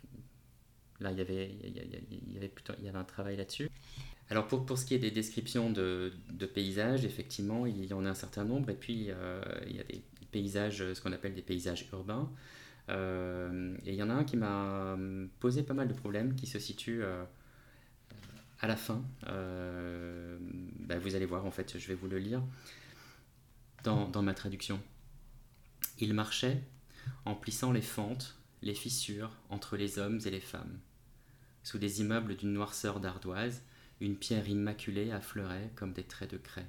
là, 0.99 1.13
il 1.13 1.19
y 1.19 1.21
avait, 1.21 1.55
il 1.63 2.33
y 2.33 2.37
avait 2.37 2.49
plutôt, 2.49 2.73
il 2.81 2.85
y 2.85 2.89
avait 2.89 2.99
un 2.99 3.05
travail 3.05 3.37
là-dessus. 3.37 3.71
Alors 4.31 4.49
pour, 4.49 4.67
pour 4.67 4.77
ce 4.77 4.87
qui 4.87 4.95
est 4.95 4.99
des 4.99 5.13
descriptions 5.13 5.71
de, 5.71 6.13
de, 6.33 6.47
paysages, 6.47 7.05
effectivement, 7.05 7.67
il 7.67 7.85
y 7.85 7.93
en 7.93 8.05
a 8.05 8.11
un 8.11 8.15
certain 8.15 8.45
nombre, 8.45 8.71
et 8.71 8.75
puis 8.75 8.95
il 8.95 9.77
y 9.77 9.81
a 9.81 9.85
des 9.85 10.03
paysages, 10.33 10.95
ce 10.95 11.01
qu'on 11.01 11.13
appelle 11.13 11.35
des 11.35 11.43
paysages 11.43 11.87
urbains. 11.93 12.29
Euh, 12.91 13.77
et 13.85 13.93
il 13.93 13.97
y 13.97 14.03
en 14.03 14.11
a 14.11 14.15
un 14.15 14.25
qui 14.25 14.37
m'a 14.37 14.97
posé 15.41 15.63
pas 15.63 15.75
mal 15.75 15.89
de 15.89 15.95
problèmes, 15.95 16.35
qui 16.35 16.47
se 16.47 16.59
situe 16.59 17.03
euh, 17.03 17.25
à 18.61 18.67
la 18.67 18.77
fin. 18.77 19.03
Euh, 19.29 20.39
bah, 20.81 20.99
vous 20.99 21.15
allez 21.15 21.27
voir, 21.27 21.47
en 21.47 21.51
fait, 21.51 21.79
je 21.79 21.89
vais 21.89 21.95
vous 21.95 22.09
le 22.09 22.19
lire 22.19 22.43
dans, 23.83 24.09
dans 24.09 24.23
ma 24.23 24.35
traduction. 24.35 24.81
Il 25.99 26.15
marchait 26.15 26.63
en 27.25 27.35
plissant 27.35 27.73
les 27.73 27.83
fentes, 27.83 28.37
les 28.63 28.75
fissures 28.75 29.37
entre 29.51 29.77
les 29.77 29.99
hommes 29.99 30.21
et 30.25 30.31
les 30.31 30.41
femmes. 30.41 30.79
Sous 31.63 31.79
des 31.79 32.01
immeubles 32.01 32.37
d'une 32.37 32.53
noirceur 32.53 33.01
d'ardoise, 33.01 33.63
une 34.01 34.17
pierre 34.17 34.49
immaculée 34.49 35.13
affleurait 35.13 35.71
comme 35.77 35.93
des 35.93 36.03
traits 36.03 36.33
de 36.33 36.37
craie. 36.37 36.67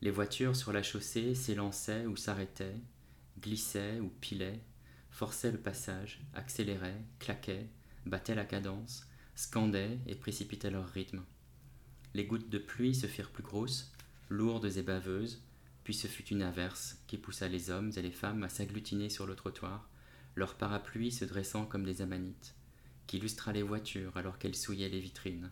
Les 0.00 0.10
voitures 0.10 0.56
sur 0.56 0.72
la 0.72 0.82
chaussée 0.82 1.34
s'élançaient 1.34 2.06
ou 2.06 2.16
s'arrêtaient, 2.16 2.76
glissaient 3.40 3.98
ou 4.00 4.08
pilaient, 4.20 4.60
forçaient 5.18 5.50
le 5.50 5.58
passage, 5.58 6.20
accéléraient, 6.32 7.02
claquaient, 7.18 7.66
battaient 8.06 8.36
la 8.36 8.44
cadence, 8.44 9.04
scandaient 9.34 9.98
et 10.06 10.14
précipitaient 10.14 10.70
leur 10.70 10.88
rythme. 10.88 11.24
Les 12.14 12.24
gouttes 12.24 12.48
de 12.48 12.58
pluie 12.58 12.94
se 12.94 13.08
firent 13.08 13.32
plus 13.32 13.42
grosses, 13.42 13.90
lourdes 14.28 14.76
et 14.76 14.82
baveuses, 14.82 15.42
puis 15.82 15.92
ce 15.92 16.06
fut 16.06 16.28
une 16.28 16.42
averse 16.42 17.02
qui 17.08 17.18
poussa 17.18 17.48
les 17.48 17.68
hommes 17.68 17.90
et 17.96 18.02
les 18.02 18.12
femmes 18.12 18.44
à 18.44 18.48
s'agglutiner 18.48 19.08
sur 19.08 19.26
le 19.26 19.34
trottoir, 19.34 19.90
leurs 20.36 20.54
parapluies 20.54 21.10
se 21.10 21.24
dressant 21.24 21.66
comme 21.66 21.82
des 21.82 22.00
amanites, 22.00 22.54
qui 23.08 23.18
lustra 23.18 23.52
les 23.52 23.64
voitures 23.64 24.16
alors 24.16 24.38
qu'elles 24.38 24.54
souillaient 24.54 24.88
les 24.88 25.00
vitrines, 25.00 25.50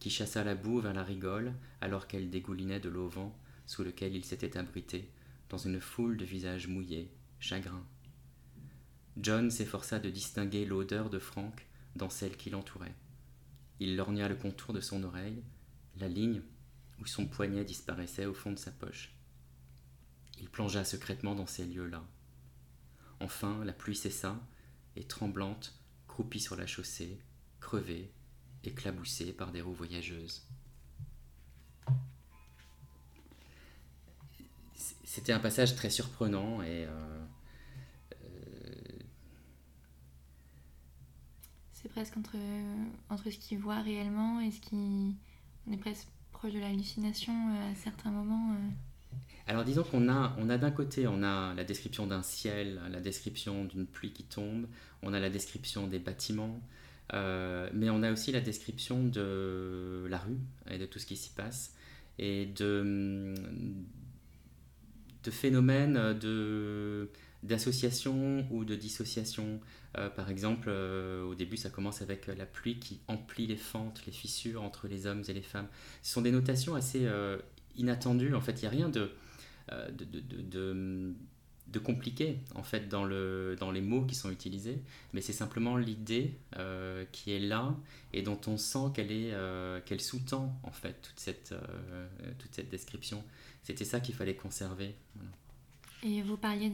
qui 0.00 0.08
chassa 0.08 0.44
la 0.44 0.54
boue 0.54 0.80
vers 0.80 0.94
la 0.94 1.04
rigole 1.04 1.52
alors 1.82 2.06
qu'elle 2.06 2.30
dégoulinait 2.30 2.80
de 2.80 2.88
l'auvent 2.88 3.32
sous 3.66 3.84
lequel 3.84 4.16
il 4.16 4.24
s'était 4.24 4.56
abrité, 4.56 5.10
dans 5.50 5.58
une 5.58 5.82
foule 5.82 6.16
de 6.16 6.24
visages 6.24 6.68
mouillés, 6.68 7.10
chagrins. 7.38 7.84
John 9.16 9.50
s'efforça 9.50 10.00
de 10.00 10.10
distinguer 10.10 10.64
l'odeur 10.64 11.08
de 11.08 11.18
Frank 11.18 11.66
dans 11.94 12.10
celle 12.10 12.36
qui 12.36 12.50
l'entourait. 12.50 12.94
Il 13.78 13.96
lorgna 13.96 14.28
le 14.28 14.34
contour 14.34 14.74
de 14.74 14.80
son 14.80 15.04
oreille, 15.04 15.42
la 15.96 16.08
ligne 16.08 16.42
où 17.00 17.06
son 17.06 17.26
poignet 17.26 17.64
disparaissait 17.64 18.26
au 18.26 18.34
fond 18.34 18.52
de 18.52 18.58
sa 18.58 18.72
poche. 18.72 19.14
Il 20.40 20.48
plongea 20.48 20.84
secrètement 20.84 21.34
dans 21.34 21.46
ces 21.46 21.64
lieux-là. 21.64 22.04
Enfin, 23.20 23.64
la 23.64 23.72
pluie 23.72 23.96
cessa, 23.96 24.40
et 24.96 25.04
tremblante, 25.04 25.74
croupit 26.08 26.40
sur 26.40 26.56
la 26.56 26.66
chaussée, 26.66 27.18
crevée, 27.60 28.12
éclaboussée 28.64 29.32
par 29.32 29.52
des 29.52 29.60
roues 29.60 29.74
voyageuses. 29.74 30.46
C'était 35.04 35.32
un 35.32 35.38
passage 35.38 35.76
très 35.76 35.90
surprenant 35.90 36.62
et 36.62 36.86
euh, 36.86 37.24
C'est 41.83 41.83
presque 41.94 42.16
entre, 42.16 42.36
entre 43.08 43.30
ce 43.30 43.38
qu'il 43.38 43.58
voit 43.58 43.80
réellement 43.80 44.40
et 44.40 44.50
ce 44.50 44.60
qui. 44.60 45.16
On 45.66 45.72
est 45.72 45.78
presque 45.78 46.08
proche 46.32 46.52
de 46.52 46.58
l'hallucination 46.58 47.32
euh, 47.32 47.72
à 47.72 47.74
certains 47.76 48.10
moments. 48.10 48.52
euh. 48.52 48.70
Alors 49.46 49.64
disons 49.64 49.82
qu'on 49.84 50.08
a, 50.08 50.34
on 50.38 50.50
a 50.50 50.58
d'un 50.58 50.70
côté, 50.70 51.06
on 51.06 51.22
a 51.22 51.54
la 51.54 51.64
description 51.64 52.06
d'un 52.06 52.22
ciel, 52.22 52.80
la 52.90 53.00
description 53.00 53.64
d'une 53.64 53.86
pluie 53.86 54.12
qui 54.12 54.24
tombe, 54.24 54.66
on 55.02 55.12
a 55.14 55.20
la 55.20 55.30
description 55.30 55.86
des 55.86 55.98
bâtiments, 55.98 56.60
euh, 57.12 57.70
mais 57.72 57.90
on 57.90 58.02
a 58.02 58.10
aussi 58.10 58.32
la 58.32 58.40
description 58.40 59.04
de 59.04 60.06
la 60.08 60.18
rue 60.18 60.38
et 60.70 60.78
de 60.78 60.86
tout 60.86 60.98
ce 60.98 61.06
qui 61.06 61.16
s'y 61.16 61.30
passe, 61.30 61.74
et 62.18 62.46
de, 62.46 63.34
de 65.22 65.30
phénomènes 65.30 66.18
de, 66.18 67.10
d'association 67.44 68.46
ou 68.50 68.64
de 68.64 68.74
dissociation. 68.74 69.60
Euh, 69.96 70.08
par 70.08 70.30
exemple, 70.30 70.66
euh, 70.68 71.22
au 71.22 71.34
début, 71.34 71.56
ça 71.56 71.70
commence 71.70 72.02
avec 72.02 72.26
la 72.26 72.46
pluie 72.46 72.78
qui 72.80 73.00
emplit 73.06 73.46
les 73.46 73.56
fentes, 73.56 74.02
les 74.06 74.12
fissures 74.12 74.62
entre 74.62 74.88
les 74.88 75.06
hommes 75.06 75.22
et 75.28 75.32
les 75.32 75.42
femmes. 75.42 75.68
Ce 76.02 76.12
sont 76.12 76.22
des 76.22 76.32
notations 76.32 76.74
assez 76.74 77.06
euh, 77.06 77.38
inattendues. 77.76 78.34
En 78.34 78.40
fait, 78.40 78.52
il 78.52 78.62
n'y 78.62 78.66
a 78.66 78.70
rien 78.70 78.88
de, 78.88 79.12
euh, 79.70 79.90
compliqué 81.78 82.38
en 82.54 82.62
fait 82.62 82.88
dans, 82.88 83.04
le, 83.04 83.56
dans 83.58 83.70
les 83.70 83.80
mots 83.80 84.04
qui 84.04 84.14
sont 84.14 84.30
utilisés, 84.30 84.82
mais 85.12 85.20
c'est 85.20 85.32
simplement 85.32 85.76
l'idée 85.76 86.38
euh, 86.56 87.04
qui 87.12 87.32
est 87.32 87.40
là 87.40 87.76
et 88.12 88.22
dont 88.22 88.40
on 88.46 88.56
sent 88.56 88.92
qu'elle 88.94 89.08
euh, 89.10 89.80
sous-tend 89.98 90.58
en 90.62 90.70
fait 90.70 91.00
toute 91.02 91.18
cette, 91.20 91.52
euh, 91.52 92.08
description. 92.70 93.24
C'était 93.62 93.84
ça 93.84 94.00
qu'il 94.00 94.14
fallait 94.14 94.36
conserver. 94.36 94.94
Et 96.04 96.20
vous 96.20 96.36
parliez 96.36 96.68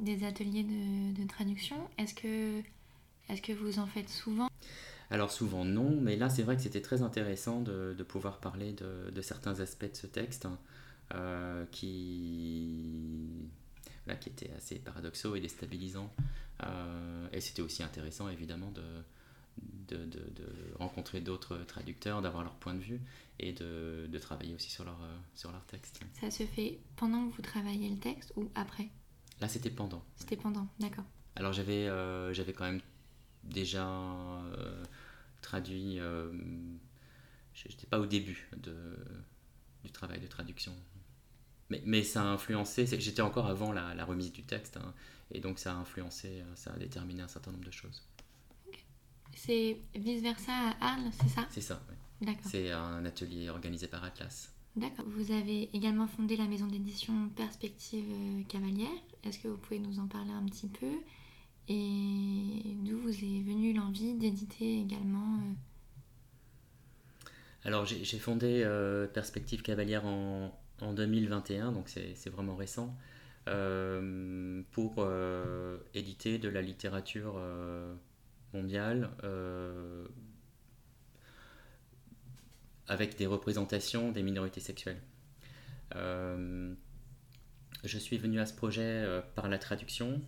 des, 0.00 0.24
ateliers 0.24 0.62
de, 0.62 1.26
traduction. 1.26 1.76
Est-ce 1.96 2.12
que, 2.12 2.60
est 3.30 3.40
que 3.40 3.52
vous 3.54 3.78
en 3.78 3.86
faites 3.86 4.10
souvent? 4.10 4.48
Alors 5.10 5.32
souvent 5.32 5.64
non, 5.64 5.98
mais 6.02 6.16
là 6.16 6.28
c'est 6.28 6.42
vrai 6.42 6.54
que 6.54 6.60
c'était 6.60 6.82
très 6.82 7.00
intéressant 7.00 7.62
de, 7.62 8.04
pouvoir 8.06 8.40
parler 8.40 8.74
de, 8.74 9.22
certains 9.22 9.60
aspects 9.60 9.90
de 9.90 9.96
ce 9.96 10.06
texte 10.06 10.44
hein, 10.44 10.58
euh, 11.14 11.64
qui, 11.70 13.48
là, 14.06 14.16
qui 14.16 14.28
étaient 14.28 14.52
assez 14.54 14.74
paradoxaux 14.76 15.34
et 15.34 15.40
déstabilisants. 15.40 16.12
Euh, 16.64 17.26
et 17.32 17.40
c'était 17.40 17.62
aussi 17.62 17.82
intéressant 17.82 18.28
évidemment 18.28 18.70
de, 18.72 18.82
de, 19.88 19.96
de- 19.96 20.30
de 20.34 20.74
rencontrer 20.78 21.20
d'autres 21.20 21.56
traducteurs, 21.64 22.22
d'avoir 22.22 22.42
leur 22.44 22.54
point 22.56 22.74
de 22.74 22.80
vue 22.80 23.00
et 23.38 23.52
de, 23.52 24.06
de 24.08 24.18
travailler 24.18 24.54
aussi 24.54 24.70
sur 24.70 24.84
leur, 24.84 25.00
euh, 25.02 25.16
sur 25.34 25.50
leur 25.52 25.64
texte. 25.66 26.00
Ça 26.20 26.30
se 26.30 26.44
fait 26.44 26.78
pendant 26.96 27.28
que 27.28 27.36
vous 27.36 27.42
travaillez 27.42 27.88
le 27.88 27.98
texte 27.98 28.32
ou 28.36 28.50
après? 28.54 28.88
Là 29.40 29.48
c'était 29.48 29.70
pendant. 29.70 30.04
C'était 30.16 30.36
pendant, 30.36 30.66
d'accord. 30.80 31.04
Alors 31.36 31.52
j'avais 31.52 31.86
euh, 31.88 32.32
j'avais 32.32 32.52
quand 32.52 32.64
même 32.64 32.80
déjà 33.44 33.88
euh, 33.88 34.84
traduit. 35.42 35.98
Euh, 36.00 36.32
J'étais 37.54 37.86
pas 37.88 37.98
au 37.98 38.06
début 38.06 38.48
de, 38.56 38.96
du 39.84 39.90
travail 39.90 40.20
de 40.20 40.26
traduction. 40.28 40.72
Mais, 41.70 41.82
mais 41.84 42.02
ça 42.04 42.22
a 42.22 42.26
influencé, 42.26 42.86
j'étais 42.86 43.20
encore 43.20 43.46
avant 43.48 43.72
la, 43.72 43.94
la 43.94 44.04
remise 44.04 44.32
du 44.32 44.42
texte, 44.44 44.76
hein, 44.78 44.94
et 45.32 45.40
donc 45.40 45.58
ça 45.58 45.72
a 45.72 45.76
influencé, 45.76 46.42
ça 46.54 46.72
a 46.72 46.78
déterminé 46.78 47.20
un 47.22 47.28
certain 47.28 47.50
nombre 47.50 47.64
de 47.64 47.70
choses. 47.72 48.06
C'est 49.38 49.78
vice-versa 49.94 50.52
à 50.52 50.94
Arles, 50.94 51.10
c'est 51.12 51.28
ça? 51.28 51.46
C'est 51.48 51.60
ça, 51.60 51.80
oui. 51.88 51.94
D'accord. 52.26 52.50
C'est 52.50 52.72
un 52.72 53.04
atelier 53.04 53.48
organisé 53.48 53.86
par 53.86 54.02
Atlas. 54.02 54.52
D'accord. 54.74 55.04
Vous 55.08 55.30
avez 55.30 55.70
également 55.72 56.08
fondé 56.08 56.36
la 56.36 56.46
maison 56.46 56.66
d'édition 56.66 57.28
Perspective 57.36 58.04
euh, 58.10 58.42
Cavalière. 58.48 58.88
Est-ce 59.22 59.38
que 59.38 59.46
vous 59.46 59.56
pouvez 59.56 59.78
nous 59.78 60.00
en 60.00 60.08
parler 60.08 60.32
un 60.32 60.44
petit 60.44 60.66
peu? 60.66 60.90
Et 61.68 62.76
d'où 62.82 62.98
vous 62.98 63.10
est 63.10 63.42
venue 63.42 63.72
l'envie 63.74 64.14
d'éditer 64.14 64.80
également 64.80 65.36
euh, 65.36 67.28
Alors 67.62 67.86
j'ai 67.86 68.18
fondé 68.18 68.62
euh, 68.64 69.06
Perspective 69.06 69.62
Cavalière 69.62 70.04
en, 70.04 70.58
en 70.80 70.92
2021, 70.92 71.70
donc 71.70 71.88
c'est 71.88 72.30
vraiment 72.30 72.56
récent, 72.56 72.96
euh, 73.46 74.62
pour 74.72 74.96
euh, 74.98 75.78
éditer 75.94 76.38
de 76.38 76.48
la 76.48 76.60
littérature 76.60 77.40
mondiale 78.52 79.10
euh, 79.24 80.06
avec 82.86 83.16
des 83.16 83.26
représentations 83.26 84.12
des 84.12 84.22
minorités 84.22 84.60
sexuelles. 84.60 85.00
Euh, 85.94 86.74
je 87.84 87.98
suis 87.98 88.18
venu 88.18 88.40
à 88.40 88.46
ce 88.46 88.54
projet 88.54 88.82
euh, 88.82 89.20
par 89.34 89.48
la 89.48 89.58
traduction, 89.58 90.20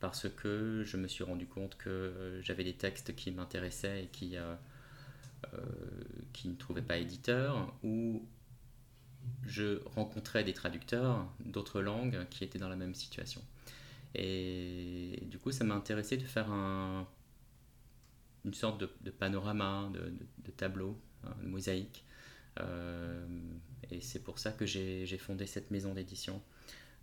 parce 0.00 0.28
que 0.28 0.82
je 0.84 0.96
me 0.96 1.08
suis 1.08 1.24
rendu 1.24 1.46
compte 1.46 1.76
que 1.76 2.40
j'avais 2.42 2.64
des 2.64 2.74
textes 2.74 3.14
qui 3.16 3.30
m'intéressaient 3.32 4.04
et 4.04 4.06
qui, 4.08 4.36
qui 6.32 6.48
ne 6.48 6.54
trouvaient 6.54 6.82
pas 6.82 6.98
éditeur, 6.98 7.74
ou 7.82 8.26
je 9.46 9.82
rencontrais 9.86 10.44
des 10.44 10.52
traducteurs 10.52 11.26
d'autres 11.40 11.80
langues 11.80 12.26
qui 12.30 12.44
étaient 12.44 12.58
dans 12.58 12.68
la 12.68 12.76
même 12.76 12.94
situation. 12.94 13.42
Et 14.14 15.22
du 15.30 15.38
coup, 15.38 15.52
ça 15.52 15.64
m'a 15.64 15.74
intéressé 15.74 16.16
de 16.16 16.22
faire 16.24 16.50
un- 16.50 17.06
une 18.44 18.54
sorte 18.54 18.80
de, 18.80 19.10
panorama, 19.10 19.90
de, 19.92 20.12
de- 20.44 20.50
tableau, 20.50 20.98
hein, 21.24 21.34
de 21.42 21.48
mosaïque. 21.48 22.04
Euh, 22.60 23.26
et 23.90 24.00
c'est 24.00 24.22
pour 24.22 24.38
ça 24.38 24.52
que 24.52 24.66
j'ai 24.66 25.18
fondé 25.18 25.46
cette 25.46 25.70
maison 25.70 25.94
d'édition. 25.94 26.42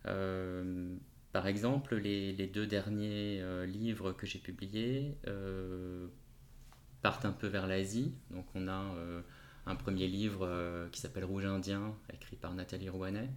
Euh, 0.05 0.95
par 1.33 1.47
exemple, 1.47 1.95
les, 1.95 2.33
deux 2.47 2.67
derniers 2.67 3.41
euh, 3.41 3.65
livres 3.65 4.11
que 4.13 4.25
j'ai 4.25 4.39
publiés 4.39 5.15
partent 7.01 7.25
un 7.25 7.31
peu 7.31 7.47
vers 7.47 7.67
l'Asie. 7.67 8.13
Donc 8.29 8.45
on 8.55 8.67
a 8.67 8.95
un 9.65 9.75
premier 9.75 10.07
livre 10.07 10.87
qui 10.91 11.01
s'appelle 11.01 11.25
Rouge 11.25 11.45
Indien, 11.45 11.95
écrit 12.13 12.35
par 12.35 12.53
Nathalie 12.53 12.89
Rouanet, 12.89 13.29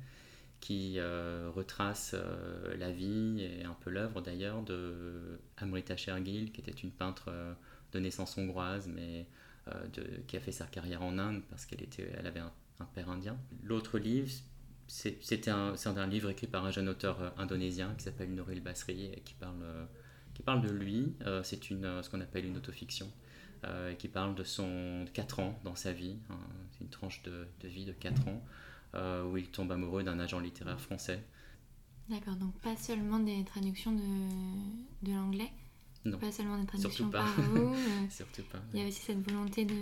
qui 0.65 0.95
euh, 0.97 1.51
retrace 1.55 2.13
euh, 2.15 2.75
la 2.79 2.91
vie 2.91 3.43
et 3.43 3.65
un 3.65 3.77
peu 3.81 3.91
l'œuvre 3.91 4.23
d'ailleurs 4.23 4.63
de 4.63 5.39
Amrita 5.59 5.95
Shergill, 5.95 6.53
qui 6.53 6.63
était 6.63 6.71
une 6.71 6.91
peintre 6.91 7.27
euh, 7.29 7.53
de 7.93 8.01
naissance 8.01 8.39
hongroise, 8.39 8.89
mais 8.89 9.27
qui 10.27 10.37
a 10.37 10.41
fait 10.41 10.53
sa 10.53 10.67
carrière 10.67 11.03
en 11.03 11.17
Inde 11.17 11.43
parce 11.49 11.65
qu'elle 11.65 11.87
elle 11.99 12.27
avait 12.27 12.41
un, 12.41 12.53
père 12.95 13.09
indien. 13.09 13.39
L'autre 13.63 13.99
livre 13.99 14.31
c'est 14.89 15.49
un 15.49 16.07
livre 16.07 16.29
écrit 16.29 16.47
par 16.47 16.67
un 16.67 16.71
jeune 16.71 16.91
auteur 16.91 17.33
indonésien 17.39 17.95
qui 17.97 18.05
s'appelle 18.05 18.31
Nurul 18.35 18.61
Basri 18.61 19.07
et 19.07 19.21
qui 19.21 19.33
parle, 19.33 19.65
qui 20.35 20.43
parle 20.43 20.61
de 20.61 20.71
lui. 20.71 21.15
C'est 21.45 21.65
ce 21.65 22.11
qu'on 22.11 22.21
appelle 22.21 22.45
une 22.45 22.59
autofiction 22.59 23.11
qui 23.99 24.09
parle 24.09 24.35
de 24.35 24.45
son 24.45 25.07
4 25.15 25.41
ans 25.41 25.59
dans 25.65 25.77
sa 25.77 25.93
vie. 25.93 26.19
Hein. 26.29 26.39
une 26.83 26.91
tranche 26.91 27.23
de, 27.23 27.47
de, 27.63 27.69
vie 27.69 27.87
de 27.87 27.93
4 27.93 28.29
ans 28.29 28.45
où 28.95 29.37
il 29.37 29.49
tombe 29.49 29.73
amoureux 29.73 30.03
d'un 30.03 30.19
agent 30.19 30.41
littéraire 30.41 30.81
français. 30.81 31.23
D'accord, 32.09 32.37
donc 32.37 32.55
pas 32.61 32.77
seulement 32.77 33.19
des 33.19 33.45
traductions 33.45 33.93
de, 33.93 35.07
de 35.07 35.13
l'anglais 35.13 35.51
non. 36.05 36.19
Pas 36.19 36.33
seulement 36.33 36.59
des 36.59 36.67
traductions 36.67 37.09
par 37.09 37.27
vous. 37.41 37.75
Surtout 38.11 38.43
pas. 38.43 38.63
Il 38.75 38.81
y 38.81 38.85
a 38.85 38.89
aussi 38.89 39.01
cette 39.01 39.23
volonté 39.29 39.65
de 39.65 39.75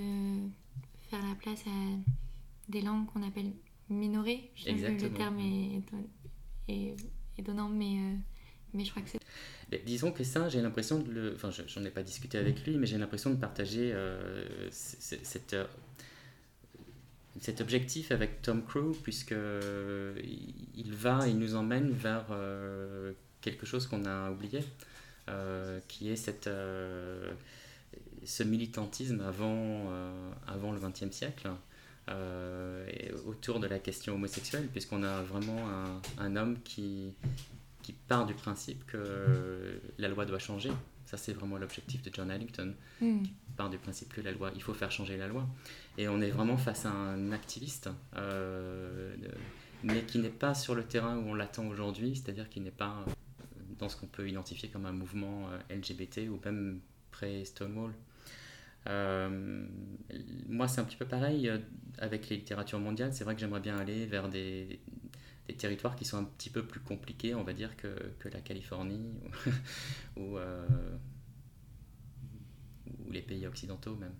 faire 1.10 1.20
la 1.26 1.34
place 1.34 1.64
à 1.66 2.70
des 2.70 2.80
langues 2.80 3.06
qu'on 3.06 3.26
appelle 3.26 3.52
minoré. 3.88 4.50
Je 4.54 4.64
sais 4.64 4.74
que 4.74 5.02
le 5.02 5.12
terme 5.12 5.38
est, 5.40 5.82
est, 6.68 6.94
étonnant, 7.38 7.68
mais, 7.68 7.96
euh, 7.96 8.14
mais 8.72 8.84
je 8.84 8.90
crois 8.90 9.02
que 9.02 9.08
c'est. 9.10 9.84
disons 9.84 10.12
que 10.12 10.22
ça, 10.22 10.48
j'ai 10.48 10.62
l'impression 10.62 11.00
de 11.00 11.10
le. 11.10 11.34
Enfin, 11.34 11.50
j'en 11.50 11.84
ai 11.84 11.90
pas 11.90 12.04
discuté 12.04 12.38
avec 12.38 12.64
lui, 12.64 12.76
mais 12.76 12.86
j'ai 12.86 12.98
l'impression 12.98 13.30
de 13.30 13.36
partager 13.36 13.90
euh, 13.92 14.68
cette, 14.70 15.54
euh, 15.54 15.66
cet 17.42 17.60
objectif 17.60 18.12
avec 18.12 18.40
Tom 18.40 18.64
Cruise, 18.64 18.96
puisque 19.02 19.34
il 20.74 20.92
va, 20.94 21.26
il 21.26 21.38
nous 21.38 21.54
emmène 21.56 21.90
vers 21.90 22.26
quelque 23.40 23.66
chose 23.66 23.86
qu'on 23.86 24.04
a 24.04 24.30
oublié, 24.30 24.60
qui 25.88 26.08
est 26.08 26.16
ce 28.24 28.42
militantisme 28.44 29.20
avant, 29.20 29.92
avant 30.46 30.72
le 30.72 30.78
XXe 30.78 31.10
siècle. 31.10 31.50
Euh, 32.08 32.88
autour 33.28 33.60
de 33.60 33.68
la 33.68 33.78
question 33.78 34.14
homosexuelle, 34.14 34.66
puisqu'on 34.66 35.04
a 35.04 35.22
vraiment 35.22 35.68
un, 36.18 36.36
homme 36.36 36.58
qui 36.64 37.14
part 38.08 38.26
du 38.26 38.34
principe 38.34 38.84
que 38.86 39.80
la 39.98 40.08
loi 40.08 40.24
doit 40.24 40.40
changer. 40.40 40.70
Ça, 41.12 41.18
c'est 41.18 41.34
vraiment 41.34 41.58
l'objectif 41.58 42.00
de 42.00 42.10
John 42.10 42.30
Allington, 42.30 42.74
mm. 43.02 43.22
qui 43.22 43.32
part 43.54 43.68
du 43.68 43.76
principe 43.76 44.14
que 44.14 44.22
la 44.22 44.32
loi, 44.32 44.50
il 44.54 44.62
faut 44.62 44.72
faire 44.72 44.90
changer 44.90 45.18
la 45.18 45.28
loi. 45.28 45.46
Et 45.98 46.08
on 46.08 46.22
est 46.22 46.30
vraiment 46.30 46.56
face 46.56 46.86
à 46.86 46.90
un 46.90 47.32
activiste, 47.32 47.90
euh, 48.16 49.14
mais 49.82 50.04
qui 50.04 50.20
n'est 50.20 50.30
pas 50.30 50.54
sur 50.54 50.74
le 50.74 50.84
terrain 50.84 51.18
où 51.18 51.28
on 51.28 51.34
l'attend 51.34 51.66
aujourd'hui, 51.66 52.16
c'est-à-dire 52.16 52.48
qui 52.48 52.60
n'est 52.60 52.70
pas 52.70 53.04
dans 53.78 53.90
ce 53.90 53.98
qu'on 53.98 54.06
peut 54.06 54.26
identifier 54.26 54.70
comme 54.70 54.86
un 54.86 54.92
mouvement 54.92 55.48
euh, 55.50 55.76
LGBT 55.76 56.30
ou 56.30 56.40
même 56.46 56.80
pré-Stonewall. 57.10 57.92
Euh, 58.88 59.66
moi, 60.48 60.66
c'est 60.66 60.80
un 60.80 60.84
petit 60.84 60.96
peu 60.96 61.04
pareil 61.04 61.50
euh, 61.50 61.58
avec 61.98 62.30
les 62.30 62.36
littératures 62.36 62.78
mondiales. 62.78 63.12
C'est 63.12 63.24
vrai 63.24 63.34
que 63.34 63.40
j'aimerais 63.40 63.60
bien 63.60 63.76
aller 63.76 64.06
vers 64.06 64.30
des, 64.30 64.80
des, 65.48 65.54
territoires 65.54 65.96
qui 65.96 66.04
sont 66.04 66.18
un 66.18 66.24
petit 66.24 66.50
peu 66.50 66.64
plus 66.64 66.80
compliqués, 66.80 67.34
on 67.34 67.44
va 67.44 67.52
dire, 67.52 67.76
que, 67.76 67.94
la 68.24 68.40
Californie 68.40 69.14
euh, 70.18 70.96
ou 73.06 73.10
les 73.10 73.22
pays 73.22 73.46
occidentaux 73.46 73.96
même. 73.96 74.14